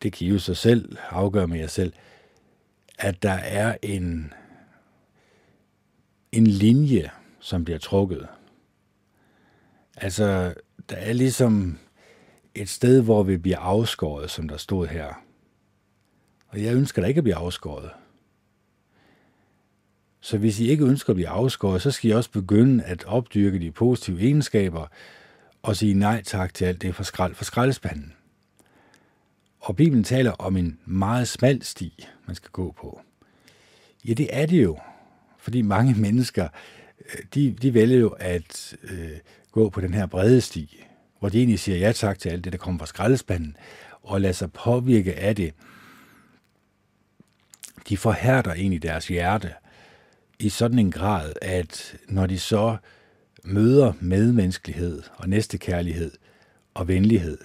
[0.03, 1.93] det kan I jo så selv afgøre med jer selv,
[2.99, 4.33] at der er en,
[6.33, 7.11] en linje,
[7.41, 8.29] som bliver trukket.
[9.97, 10.55] Altså,
[10.91, 11.79] der er ligesom
[12.55, 15.23] et sted, hvor vi bliver afskåret, som der stod her.
[16.49, 17.91] Og jeg ønsker da ikke at blive afskåret.
[20.21, 23.59] Så hvis I ikke ønsker at blive afskåret, så skal I også begynde at opdyrke
[23.59, 24.87] de positive egenskaber,
[25.63, 28.13] og sige nej tak til alt det for, skrald, for skraldespanden.
[29.61, 33.01] Og Bibelen taler om en meget smal sti, man skal gå på.
[34.09, 34.79] Ja, det er det jo,
[35.39, 36.49] fordi mange mennesker,
[37.01, 39.19] øh, de, de vælger jo at øh,
[39.57, 40.85] gå på den her brede sti,
[41.19, 43.57] hvor de egentlig siger ja tak til alt det, der kommer fra skraldespanden,
[44.03, 45.55] og lader sig påvirke af det.
[47.89, 49.53] De forhærder egentlig deres hjerte
[50.39, 52.77] i sådan en grad, at når de så
[53.45, 56.13] møder medmenneskelighed og næstekærlighed
[56.75, 57.39] og venlighed,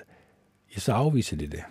[0.76, 1.64] ja, så afviser de det.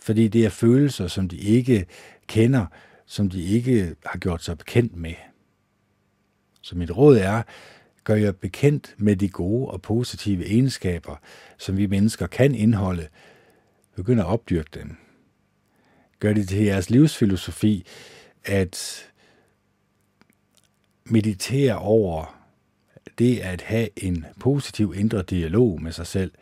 [0.00, 1.86] Fordi det er følelser, som de ikke
[2.26, 2.66] kender,
[3.06, 5.14] som de ikke har gjort sig bekendt med.
[6.62, 7.42] Så mit råd er,
[8.04, 11.16] gør jer bekendt med de gode og positive egenskaber,
[11.58, 13.08] som vi mennesker kan indeholde.
[13.96, 14.96] Begynd at opdyrke dem.
[16.18, 17.86] Gør det til jeres livsfilosofi
[18.44, 19.06] at
[21.04, 22.40] meditere over
[23.18, 26.32] det at have en positiv indre dialog med sig selv.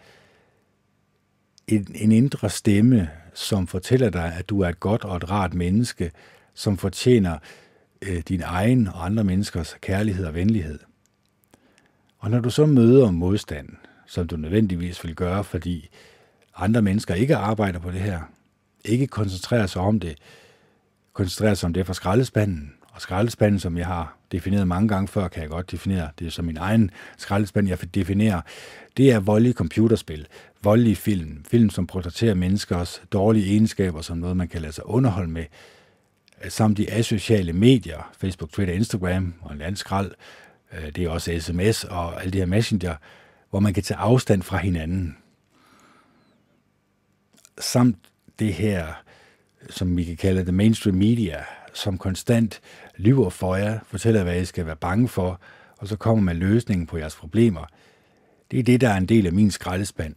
[1.68, 5.54] En, en indre stemme, som fortæller dig, at du er et godt og et rart
[5.54, 6.10] menneske,
[6.54, 7.38] som fortjener
[8.02, 10.78] øh, din egen og andre menneskers kærlighed og venlighed.
[12.18, 13.68] Og når du så møder modstand,
[14.06, 15.88] som du nødvendigvis vil gøre, fordi
[16.56, 18.20] andre mennesker ikke arbejder på det her,
[18.84, 20.18] ikke koncentrerer sig om det,
[21.12, 25.28] koncentrerer sig om det fra skraldespanden, og skraldespanden, som jeg har defineret mange gange før,
[25.28, 28.40] kan jeg godt definere, det er som min egen skraldespand, jeg definerer,
[28.96, 30.26] det er voldelige computerspil,
[30.62, 35.30] voldelige film, film, som portrætterer menneskers dårlige egenskaber som noget, man kan lade sig underholde
[35.30, 35.44] med,
[36.48, 40.10] samt de asociale medier, Facebook, Twitter, Instagram og en landskrald,
[40.72, 42.94] Øh, det er også sms og alle de her messenger,
[43.50, 45.16] hvor man kan tage afstand fra hinanden.
[47.58, 47.96] Samt
[48.38, 48.86] det her,
[49.70, 51.44] som vi kan kalde det mainstream media,
[51.74, 52.60] som konstant
[52.96, 55.40] lyver for jer, fortæller, hvad I skal være bange for,
[55.78, 57.64] og så kommer man løsningen på jeres problemer.
[58.50, 60.14] Det er det, der er en del af min skraldespand,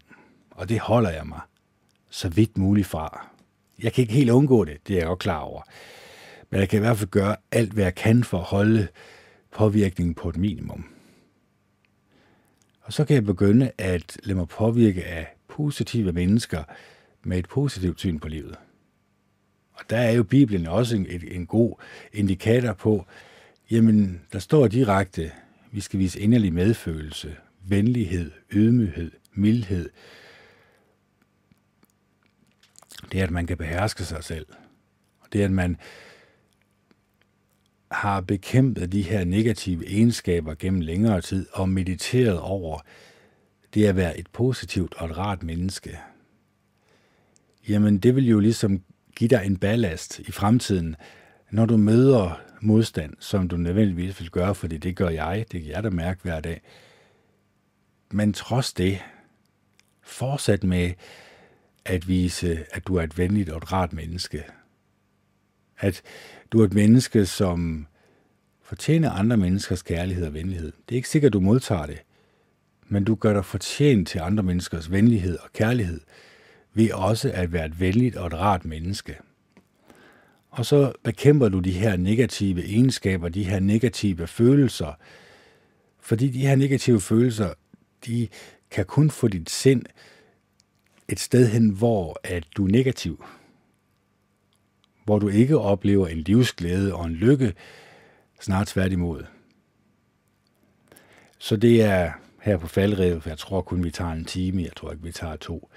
[0.52, 1.40] og det holder jeg mig
[2.10, 3.28] så vidt muligt fra.
[3.84, 5.62] Jeg kan ikke helt undgå det, det er jeg godt klar over.
[6.50, 8.88] Men jeg kan i hvert fald gøre alt, hvad jeg kan for at holde
[9.52, 10.86] påvirkningen på et minimum.
[12.82, 16.64] Og så kan jeg begynde at lade mig påvirke af positive mennesker
[17.24, 18.56] med et positivt syn på livet.
[19.74, 21.76] Og der er jo Bibelen også en, en, en god
[22.14, 23.06] indikator på,
[23.72, 25.32] jamen, der står direkte,
[25.72, 27.36] vi skal vise inderlig medfølelse,
[27.68, 29.90] venlighed, ydmyghed, mildhed.
[33.12, 34.46] Det er, at man kan beherske sig selv.
[35.20, 35.78] Og det er, at man
[37.92, 42.80] har bekæmpet de her negative egenskaber gennem længere tid og mediteret over
[43.74, 46.00] det at være et positivt og et rart menneske.
[47.68, 48.84] Jamen, det vil jo ligesom
[49.16, 50.96] give dig en ballast i fremtiden,
[51.52, 55.72] når du møder modstand, som du nødvendigvis vil gøre, fordi det gør jeg, det kan
[55.72, 56.62] jeg da mærke hver dag.
[58.12, 59.00] Men trods det,
[60.02, 60.92] fortsæt med
[61.86, 64.44] at vise, at du er et venligt og et rart menneske.
[65.78, 66.02] At
[66.52, 67.88] du er et menneske, som
[68.62, 70.72] fortjener andre menneskers kærlighed og venlighed.
[70.72, 72.02] Det er ikke sikkert, du modtager det,
[72.88, 76.00] men du gør dig fortjent til andre menneskers venlighed og kærlighed,
[76.74, 79.18] ved også at være et venligt og et rart menneske.
[80.50, 84.94] Og så bekæmper du de her negative egenskaber, de her negative følelser,
[86.00, 87.54] fordi de her negative følelser,
[88.06, 88.28] de
[88.72, 89.84] kan kun få dit sind
[91.10, 93.26] et sted hen, hvor at du er negativ.
[95.06, 97.54] Hvor du ikke oplever en livsglæde og en lykke,
[98.40, 99.24] snart tværtimod.
[101.38, 104.76] Så det er her på faldrevet, for jeg tror kun, vi tager en time, jeg
[104.76, 105.70] tror ikke, vi tager to.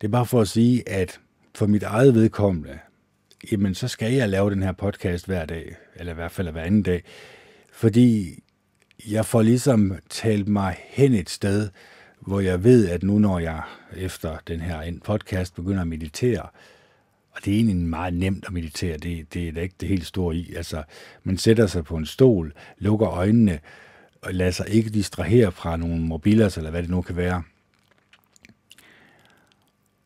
[0.00, 1.20] Det er bare for at sige, at
[1.54, 2.78] for mit eget vedkommende,
[3.52, 6.62] jamen så skal jeg lave den her podcast hver dag, eller i hvert fald hver
[6.62, 7.04] anden dag,
[7.72, 8.42] fordi
[9.10, 11.70] jeg får ligesom talt mig hen et sted,
[12.20, 13.62] hvor jeg ved, at nu når jeg
[13.96, 16.48] efter den her podcast begynder at meditere,
[17.32, 20.06] og det er egentlig meget nemt at meditere, det, det er da ikke det helt
[20.06, 20.54] store i.
[20.54, 20.82] Altså,
[21.22, 23.60] man sætter sig på en stol, lukker øjnene,
[24.22, 27.42] og lader sig ikke distrahere fra nogle mobiler, eller hvad det nu kan være.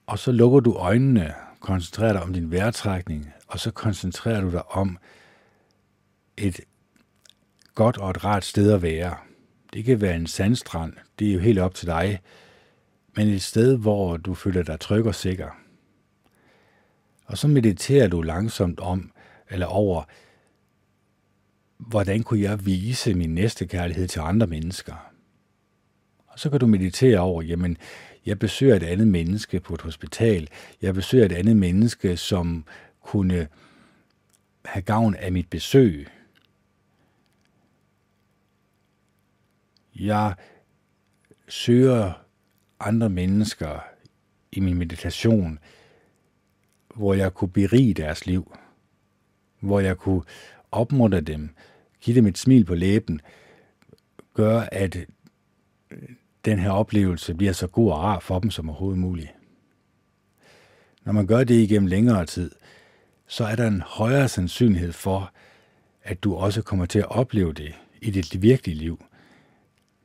[0.07, 4.71] Og så lukker du øjnene, koncentrerer dig om din vejrtrækning, og så koncentrerer du dig
[4.71, 4.99] om
[6.37, 6.61] et
[7.75, 9.17] godt og et rart sted at være.
[9.73, 12.21] Det kan være en sandstrand, det er jo helt op til dig,
[13.17, 15.66] men et sted, hvor du føler dig tryg og sikker.
[17.27, 19.13] Og så mediterer du langsomt om,
[19.51, 20.05] eller over,
[21.79, 25.13] hvordan kunne jeg vise min næste kærlighed til andre mennesker?
[26.27, 27.77] Og så kan du meditere over, jamen,
[28.27, 30.49] jeg besøger et andet menneske på et hospital.
[30.83, 32.65] Jeg besøger et andet menneske, som
[33.01, 33.49] kunne
[34.65, 36.09] have gavn af mit besøg.
[39.95, 40.35] Jeg
[41.49, 42.13] søger
[42.81, 43.81] andre mennesker
[44.53, 45.59] i min meditation,
[46.97, 48.57] hvor jeg kunne berige deres liv,
[49.61, 50.23] hvor jeg kunne
[50.73, 51.51] opmuntre dem,
[52.01, 53.21] give dem et smil på læben,
[54.35, 54.97] gøre, at
[55.91, 55.99] øh,
[56.45, 59.35] den her oplevelse bliver så god og rar for dem som overhovedet muligt.
[61.05, 62.51] Når man gør det igennem længere tid,
[63.27, 65.33] så er der en højere sandsynlighed for,
[66.03, 69.05] at du også kommer til at opleve det i dit virkelige liv.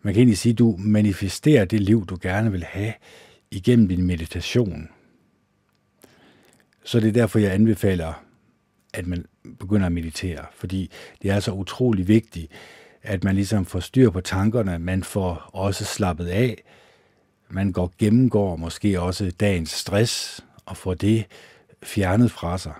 [0.02, 2.94] Man kan egentlig sige, at du manifesterer det liv, du gerne vil have
[3.52, 4.90] igennem din meditation.
[6.92, 8.14] Så det er derfor, jeg anbefaler,
[8.94, 9.26] at man
[9.60, 12.52] begynder at meditere, fordi det er så utrolig vigtigt,
[13.02, 16.64] at man ligesom får styr på tankerne, man får også slappet af,
[17.50, 21.26] man går gennemgår måske også dagens stress og får det
[21.84, 22.74] fjernet fra sig.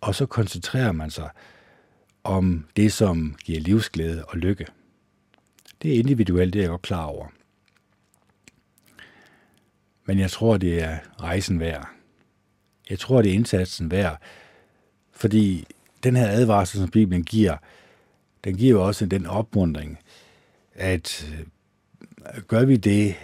[0.00, 1.30] Og så koncentrerer man sig
[2.24, 4.66] om det, som giver livsglæde og lykke.
[5.82, 7.26] Det er individuelt, det er jeg godt klar over.
[10.04, 12.01] Men jeg tror, det er rejsen værd.
[12.92, 14.18] Jeg tror, det er indsatsen værd,
[15.12, 15.66] fordi
[16.02, 17.56] den her advarsel, som Bibelen giver,
[18.44, 19.98] den giver jo også den opmundring,
[20.74, 23.14] at øh, gør vi det,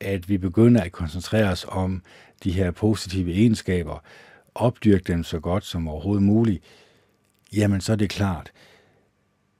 [0.00, 2.02] at vi begynder at koncentrere os om
[2.44, 3.98] de her positive egenskaber,
[4.54, 6.64] opdyrke dem så godt som overhovedet muligt,
[7.52, 8.52] jamen så er det klart,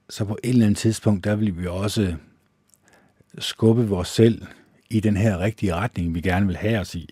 [0.09, 2.15] så på et eller andet tidspunkt, der vil vi også
[3.39, 4.45] skubbe vores selv
[4.89, 7.09] i den her rigtige retning, vi gerne vil have os i.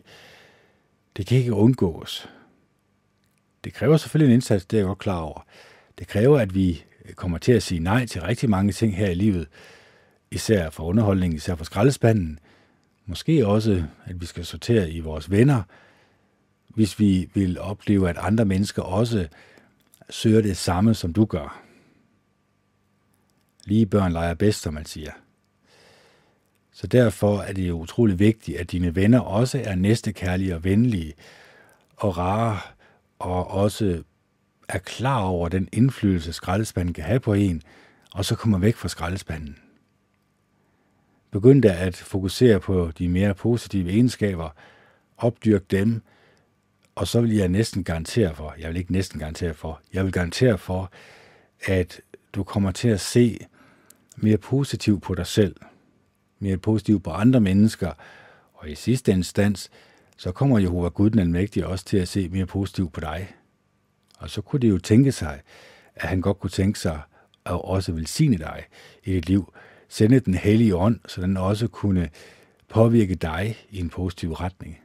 [1.17, 2.29] Det kan ikke undgås.
[3.63, 5.45] Det kræver selvfølgelig en indsats, det er jeg godt klar over.
[5.99, 6.83] Det kræver, at vi
[7.15, 9.47] kommer til at sige nej til rigtig mange ting her i livet,
[10.31, 12.39] især for underholdning, især for skraldespanden.
[13.05, 15.63] Måske også, at vi skal sortere i vores venner,
[16.67, 19.27] hvis vi vil opleve, at andre mennesker også
[20.09, 21.63] søger det samme, som du gør.
[23.65, 25.11] Lige børn leger bedst, som man siger.
[26.77, 31.13] Så derfor er det jo utrolig vigtigt, at dine venner også er næstekærlige og venlige
[31.95, 32.59] og rare,
[33.19, 34.03] og også
[34.69, 37.61] er klar over den indflydelse, skraldespanden kan have på en,
[38.13, 39.57] og så kommer væk fra skraldespanden.
[41.31, 44.49] Begynd da at fokusere på de mere positive egenskaber,
[45.17, 46.01] opdyrk dem,
[46.95, 50.11] og så vil jeg næsten garantere for, jeg vil ikke næsten garantere for, jeg vil
[50.11, 50.91] garantere for,
[51.65, 52.01] at
[52.33, 53.39] du kommer til at se
[54.15, 55.55] mere positivt på dig selv,
[56.39, 57.91] mere positivt på andre mennesker,
[58.53, 59.69] og i sidste instans,
[60.17, 63.31] så kommer Jehova Gud den Almægtige også til at se mere positivt på dig.
[64.17, 65.41] Og så kunne det jo tænke sig,
[65.95, 67.01] at han godt kunne tænke sig
[67.45, 68.63] at også velsigne dig
[69.03, 69.53] i dit liv.
[69.89, 72.09] Sende den hellige ånd, så den også kunne
[72.69, 74.79] påvirke dig i en positiv retning.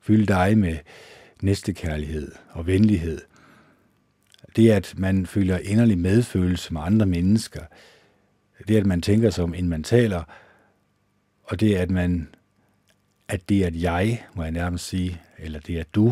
[0.00, 0.76] Fylde dig med
[1.42, 3.20] næstekærlighed og venlighed.
[4.56, 7.62] Det, at man føler inderlig medfølelse med andre mennesker.
[8.68, 10.22] Det, at man tænker som en man taler.
[11.46, 12.28] Og det, at man
[13.28, 16.08] at det, at jeg, må jeg nærmest sige, eller det, at du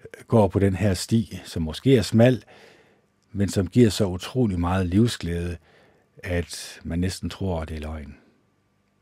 [0.00, 2.44] øh, går på den her sti, som måske er smal,
[3.32, 5.56] men som giver så utrolig meget livsglæde,
[6.18, 8.16] at man næsten tror, at det er løgn.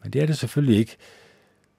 [0.03, 0.97] Men det er det selvfølgelig ikke,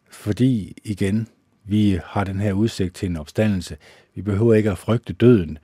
[0.09, 1.27] fordi igen,
[1.63, 3.77] vi har den her udsigt til en opstandelse.
[4.15, 5.57] Vi behøver ikke at frygte døden.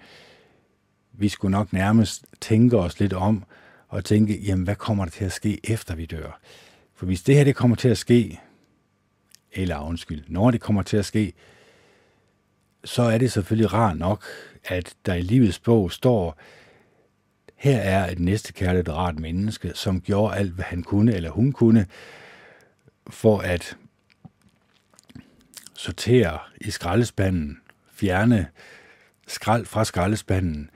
[1.14, 3.43] Vi skulle nok nærmest tænke os lidt om
[3.88, 6.39] og tænke, jamen hvad kommer der til at ske efter vi dør?
[7.00, 8.39] For hvis det her det kommer til at ske,
[9.52, 11.34] eller undskyld, når det kommer til at ske,
[12.84, 14.26] så er det selvfølgelig rart nok,
[14.64, 16.38] at der i livets bog står,
[17.56, 21.88] her er et næstekærligt rart menneske, som gjorde alt, hvad han kunne eller hun kunne,
[23.10, 23.78] for at
[25.74, 27.62] sortere i skraldespanden,
[27.93, 28.47] fjerne
[29.28, 30.70] skrald fra skraldespanden,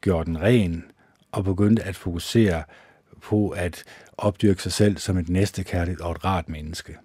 [0.00, 0.84] gøre den ren
[1.32, 2.64] og begyndte at fokusere
[3.26, 3.84] på at
[4.18, 6.96] opdyrke sig selv som et næstekærligt og et rart menneske.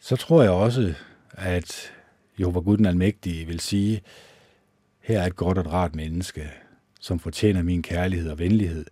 [0.00, 0.94] Så tror jeg også,
[1.32, 1.92] at
[2.40, 4.02] Jehova Gud den Almægtige vil sige,
[5.00, 6.50] her er et godt og et rart menneske,
[7.00, 8.86] som fortjener min kærlighed og venlighed,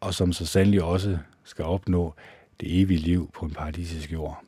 [0.00, 2.14] og som så sandelig også skal opnå
[2.60, 4.42] det evige liv på en paradisisk jord.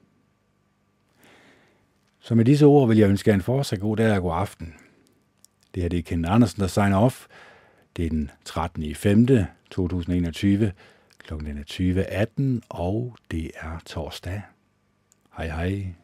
[2.21, 4.75] Så med disse ord vil jeg ønske jer en fortsat god dag og god aften.
[5.75, 7.27] Det her det er Ken Andersen, der signer off.
[7.97, 8.83] Det er den 13.
[8.83, 9.27] i 5.
[9.71, 10.73] 2021.
[11.19, 11.65] Klokken er
[12.61, 14.43] 20.18, og det er torsdag.
[15.37, 16.00] Hej hej.